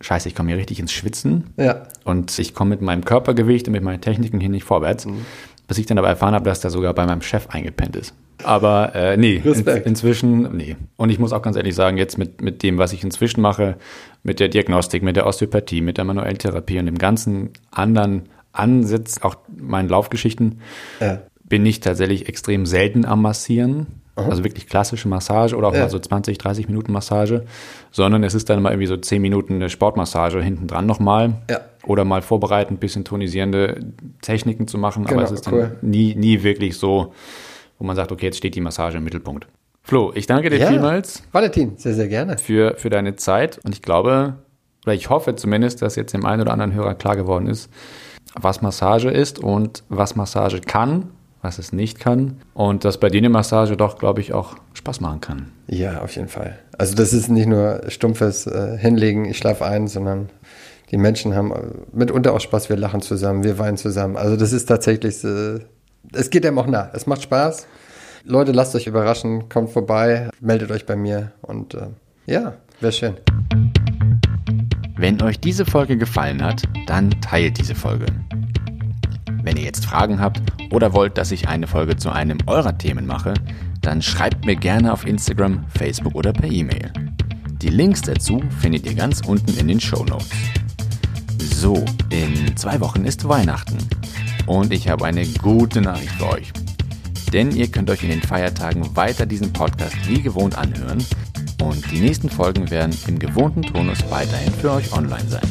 scheiße, 0.00 0.28
ich 0.28 0.34
komme 0.34 0.50
hier 0.50 0.58
richtig 0.58 0.78
ins 0.78 0.92
Schwitzen. 0.92 1.52
Ja. 1.56 1.82
Und 2.04 2.38
ich 2.38 2.54
komme 2.54 2.70
mit 2.70 2.80
meinem 2.80 3.04
Körpergewicht 3.04 3.66
und 3.66 3.72
mit 3.72 3.82
meinen 3.82 4.00
Techniken 4.00 4.40
hier 4.40 4.48
nicht 4.48 4.64
vorwärts. 4.64 5.06
Mhm. 5.06 5.24
Bis 5.68 5.78
ich 5.78 5.86
dann 5.86 5.98
aber 5.98 6.08
erfahren 6.08 6.34
habe, 6.34 6.44
dass 6.44 6.60
der 6.60 6.70
sogar 6.70 6.92
bei 6.92 7.06
meinem 7.06 7.22
Chef 7.22 7.48
eingepennt 7.50 7.96
ist. 7.96 8.14
Aber 8.44 8.94
äh, 8.94 9.16
nee, 9.16 9.36
in, 9.36 9.66
inzwischen, 9.84 10.56
nee. 10.56 10.76
Und 10.96 11.10
ich 11.10 11.18
muss 11.18 11.32
auch 11.32 11.42
ganz 11.42 11.56
ehrlich 11.56 11.74
sagen, 11.74 11.96
jetzt 11.96 12.18
mit, 12.18 12.40
mit 12.40 12.62
dem, 12.62 12.78
was 12.78 12.92
ich 12.92 13.02
inzwischen 13.04 13.40
mache, 13.40 13.76
mit 14.22 14.40
der 14.40 14.48
Diagnostik, 14.48 15.02
mit 15.02 15.16
der 15.16 15.26
Osteopathie, 15.26 15.80
mit 15.80 15.98
der 15.98 16.04
manuellen 16.04 16.38
Therapie 16.38 16.78
und 16.78 16.86
dem 16.86 16.98
ganzen 16.98 17.50
anderen 17.70 18.28
Ansatz, 18.52 19.18
auch 19.22 19.36
meinen 19.56 19.88
Laufgeschichten, 19.88 20.60
ja. 21.00 21.20
bin 21.44 21.64
ich 21.66 21.80
tatsächlich 21.80 22.28
extrem 22.28 22.66
selten 22.66 23.04
am 23.04 23.22
Massieren. 23.22 23.86
Aha. 24.14 24.28
Also 24.28 24.44
wirklich 24.44 24.66
klassische 24.66 25.08
Massage 25.08 25.56
oder 25.56 25.68
auch 25.68 25.74
ja. 25.74 25.80
mal 25.80 25.88
so 25.88 25.98
20, 25.98 26.36
30 26.36 26.68
Minuten 26.68 26.92
Massage, 26.92 27.44
sondern 27.90 28.22
es 28.24 28.34
ist 28.34 28.50
dann 28.50 28.60
mal 28.60 28.70
irgendwie 28.70 28.86
so 28.86 28.98
10 28.98 29.22
Minuten 29.22 29.54
eine 29.54 29.70
Sportmassage 29.70 30.42
hinten 30.42 30.66
dran 30.66 30.84
nochmal. 30.84 31.36
Ja. 31.48 31.60
Oder 31.84 32.04
mal 32.04 32.20
vorbereitend, 32.20 32.78
bisschen 32.78 33.04
tonisierende 33.04 33.80
Techniken 34.20 34.68
zu 34.68 34.76
machen, 34.76 35.04
genau, 35.04 35.20
aber 35.20 35.24
es 35.24 35.32
ist 35.32 35.50
cool. 35.50 35.78
dann 35.80 35.90
nie, 35.90 36.14
nie 36.14 36.42
wirklich 36.42 36.76
so, 36.76 37.14
wo 37.82 37.86
man 37.86 37.96
sagt, 37.96 38.12
okay, 38.12 38.26
jetzt 38.26 38.36
steht 38.36 38.54
die 38.54 38.60
Massage 38.60 38.98
im 38.98 39.02
Mittelpunkt. 39.02 39.48
Flo, 39.82 40.12
ich 40.14 40.28
danke 40.28 40.50
dir 40.50 40.58
ja, 40.58 40.68
vielmals. 40.68 41.24
Valentin, 41.32 41.76
sehr, 41.78 41.94
sehr 41.94 42.06
gerne. 42.06 42.38
Für, 42.38 42.76
für 42.76 42.90
deine 42.90 43.16
Zeit. 43.16 43.58
Und 43.64 43.74
ich 43.74 43.82
glaube, 43.82 44.36
oder 44.86 44.94
ich 44.94 45.10
hoffe 45.10 45.34
zumindest, 45.34 45.82
dass 45.82 45.96
jetzt 45.96 46.14
dem 46.14 46.24
einen 46.24 46.42
oder 46.42 46.52
anderen 46.52 46.72
Hörer 46.74 46.94
klar 46.94 47.16
geworden 47.16 47.48
ist, 47.48 47.68
was 48.36 48.62
Massage 48.62 49.10
ist 49.10 49.40
und 49.40 49.82
was 49.88 50.14
Massage 50.14 50.60
kann, 50.60 51.08
was 51.42 51.58
es 51.58 51.72
nicht 51.72 51.98
kann. 51.98 52.40
Und 52.54 52.84
dass 52.84 53.00
bei 53.00 53.08
dir 53.08 53.18
eine 53.18 53.30
Massage 53.30 53.76
doch, 53.76 53.98
glaube 53.98 54.20
ich, 54.20 54.32
auch 54.32 54.54
Spaß 54.74 55.00
machen 55.00 55.20
kann. 55.20 55.50
Ja, 55.66 56.02
auf 56.02 56.14
jeden 56.14 56.28
Fall. 56.28 56.60
Also 56.78 56.94
das 56.94 57.12
ist 57.12 57.30
nicht 57.30 57.48
nur 57.48 57.82
stumpfes 57.88 58.46
äh, 58.46 58.78
Hinlegen, 58.78 59.24
ich 59.24 59.38
schlafe 59.38 59.64
ein, 59.64 59.88
sondern 59.88 60.28
die 60.92 60.98
Menschen 60.98 61.34
haben 61.34 61.52
mitunter 61.92 62.32
auch 62.32 62.40
Spaß, 62.40 62.68
wir 62.68 62.76
lachen 62.76 63.00
zusammen, 63.00 63.42
wir 63.42 63.58
weinen 63.58 63.76
zusammen. 63.76 64.16
Also 64.16 64.36
das 64.36 64.52
ist 64.52 64.66
tatsächlich 64.66 65.24
äh, 65.24 65.58
es 66.12 66.30
geht 66.30 66.44
einem 66.46 66.58
auch 66.58 66.66
nah. 66.66 66.90
Es 66.92 67.06
macht 67.06 67.22
Spaß. 67.22 67.66
Leute, 68.24 68.52
lasst 68.52 68.74
euch 68.74 68.86
überraschen, 68.86 69.48
kommt 69.48 69.70
vorbei, 69.70 70.30
meldet 70.40 70.70
euch 70.70 70.86
bei 70.86 70.94
mir 70.94 71.32
und 71.42 71.74
äh, 71.74 71.88
ja, 72.26 72.54
wäre 72.80 72.92
schön. 72.92 73.14
Wenn 74.96 75.20
euch 75.22 75.40
diese 75.40 75.64
Folge 75.64 75.96
gefallen 75.96 76.42
hat, 76.42 76.62
dann 76.86 77.10
teilt 77.20 77.58
diese 77.58 77.74
Folge. 77.74 78.06
Wenn 79.42 79.56
ihr 79.56 79.64
jetzt 79.64 79.84
Fragen 79.84 80.20
habt 80.20 80.40
oder 80.72 80.92
wollt, 80.92 81.18
dass 81.18 81.32
ich 81.32 81.48
eine 81.48 81.66
Folge 81.66 81.96
zu 81.96 82.10
einem 82.10 82.38
eurer 82.46 82.78
Themen 82.78 83.06
mache, 83.06 83.34
dann 83.80 84.00
schreibt 84.00 84.46
mir 84.46 84.54
gerne 84.54 84.92
auf 84.92 85.04
Instagram, 85.04 85.64
Facebook 85.68 86.14
oder 86.14 86.32
per 86.32 86.48
E-Mail. 86.48 86.92
Die 87.60 87.70
Links 87.70 88.02
dazu 88.02 88.40
findet 88.60 88.86
ihr 88.86 88.94
ganz 88.94 89.20
unten 89.26 89.58
in 89.58 89.66
den 89.66 89.80
Show 89.80 90.04
Notes. 90.04 90.30
So, 91.40 91.84
in 92.10 92.56
zwei 92.56 92.78
Wochen 92.78 93.04
ist 93.04 93.28
Weihnachten 93.28 93.78
und 94.46 94.72
ich 94.72 94.88
habe 94.88 95.04
eine 95.04 95.26
gute 95.26 95.80
Nachricht 95.80 96.12
für 96.12 96.28
euch. 96.28 96.52
Denn 97.32 97.50
ihr 97.50 97.68
könnt 97.68 97.88
euch 97.90 98.02
in 98.02 98.10
den 98.10 98.22
Feiertagen 98.22 98.94
weiter 98.94 99.24
diesen 99.24 99.52
Podcast 99.52 99.96
wie 100.06 100.20
gewohnt 100.20 100.56
anhören 100.56 101.04
und 101.62 101.90
die 101.90 102.00
nächsten 102.00 102.28
Folgen 102.28 102.70
werden 102.70 102.96
im 103.06 103.18
gewohnten 103.18 103.62
Tonus 103.62 103.98
weiterhin 104.10 104.52
für 104.52 104.72
euch 104.72 104.92
online 104.92 105.28
sein. 105.28 105.48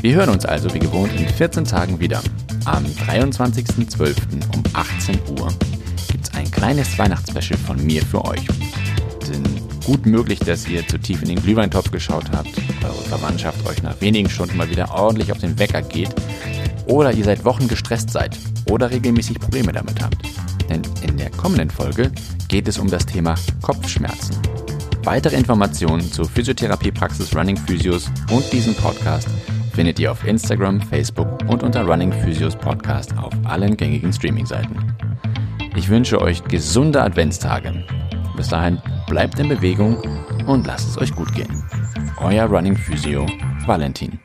Wir 0.00 0.14
hören 0.14 0.30
uns 0.30 0.44
also 0.44 0.72
wie 0.74 0.78
gewohnt 0.78 1.12
in 1.18 1.28
14 1.28 1.64
Tagen 1.64 1.98
wieder. 1.98 2.22
Am 2.64 2.84
23.12. 2.84 4.14
um 4.54 4.62
18 4.72 5.18
Uhr 5.40 5.48
gibt 6.08 6.28
es 6.28 6.34
ein 6.34 6.48
kleines 6.50 6.96
Weihnachtsspecial 6.98 7.58
von 7.58 7.84
mir 7.84 8.02
für 8.02 8.24
euch. 8.24 8.46
Denn 9.28 9.42
gut 9.84 10.06
möglich, 10.06 10.38
dass 10.38 10.68
ihr 10.68 10.86
zu 10.86 10.98
tief 10.98 11.22
in 11.22 11.28
den 11.28 11.42
Glühweintopf 11.42 11.90
geschaut 11.90 12.26
habt, 12.32 12.50
eure 12.84 13.02
Verwandtschaft 13.08 13.66
euch 13.66 13.82
nach 13.82 14.00
wenigen 14.00 14.30
Stunden 14.30 14.56
mal 14.56 14.70
wieder 14.70 14.94
ordentlich 14.94 15.32
auf 15.32 15.38
den 15.38 15.58
Wecker 15.58 15.82
geht 15.82 16.14
oder 16.88 17.12
ihr 17.12 17.24
seit 17.24 17.44
Wochen 17.44 17.68
gestresst 17.68 18.10
seid 18.10 18.36
oder 18.70 18.90
regelmäßig 18.90 19.38
Probleme 19.38 19.72
damit 19.72 20.02
habt. 20.02 20.16
Denn 20.68 20.82
in 21.02 21.16
der 21.16 21.30
kommenden 21.30 21.70
Folge 21.70 22.10
geht 22.48 22.68
es 22.68 22.78
um 22.78 22.88
das 22.90 23.06
Thema 23.06 23.34
Kopfschmerzen. 23.62 24.36
Weitere 25.04 25.36
Informationen 25.36 26.02
zur 26.02 26.28
Physiotherapiepraxis 26.28 27.34
Running 27.34 27.56
Physios 27.56 28.10
und 28.30 28.52
diesem 28.52 28.74
Podcast 28.74 29.28
findet 29.72 29.98
ihr 30.00 30.10
auf 30.10 30.26
Instagram, 30.26 30.80
Facebook 30.80 31.28
und 31.46 31.62
unter 31.62 31.84
Running 31.84 32.12
Physios 32.12 32.56
Podcast 32.56 33.16
auf 33.16 33.32
allen 33.44 33.76
gängigen 33.76 34.12
Streaming-Seiten. 34.12 34.76
Ich 35.76 35.88
wünsche 35.88 36.20
euch 36.20 36.42
gesunde 36.44 37.02
Adventstage. 37.02 37.84
Bis 38.36 38.48
dahin 38.48 38.82
bleibt 39.06 39.38
in 39.38 39.48
Bewegung 39.48 39.96
und 40.46 40.66
lasst 40.66 40.88
es 40.88 40.98
euch 40.98 41.14
gut 41.14 41.32
gehen. 41.32 41.62
Euer 42.20 42.46
Running 42.46 42.76
Physio 42.76 43.26
Valentin. 43.66 44.18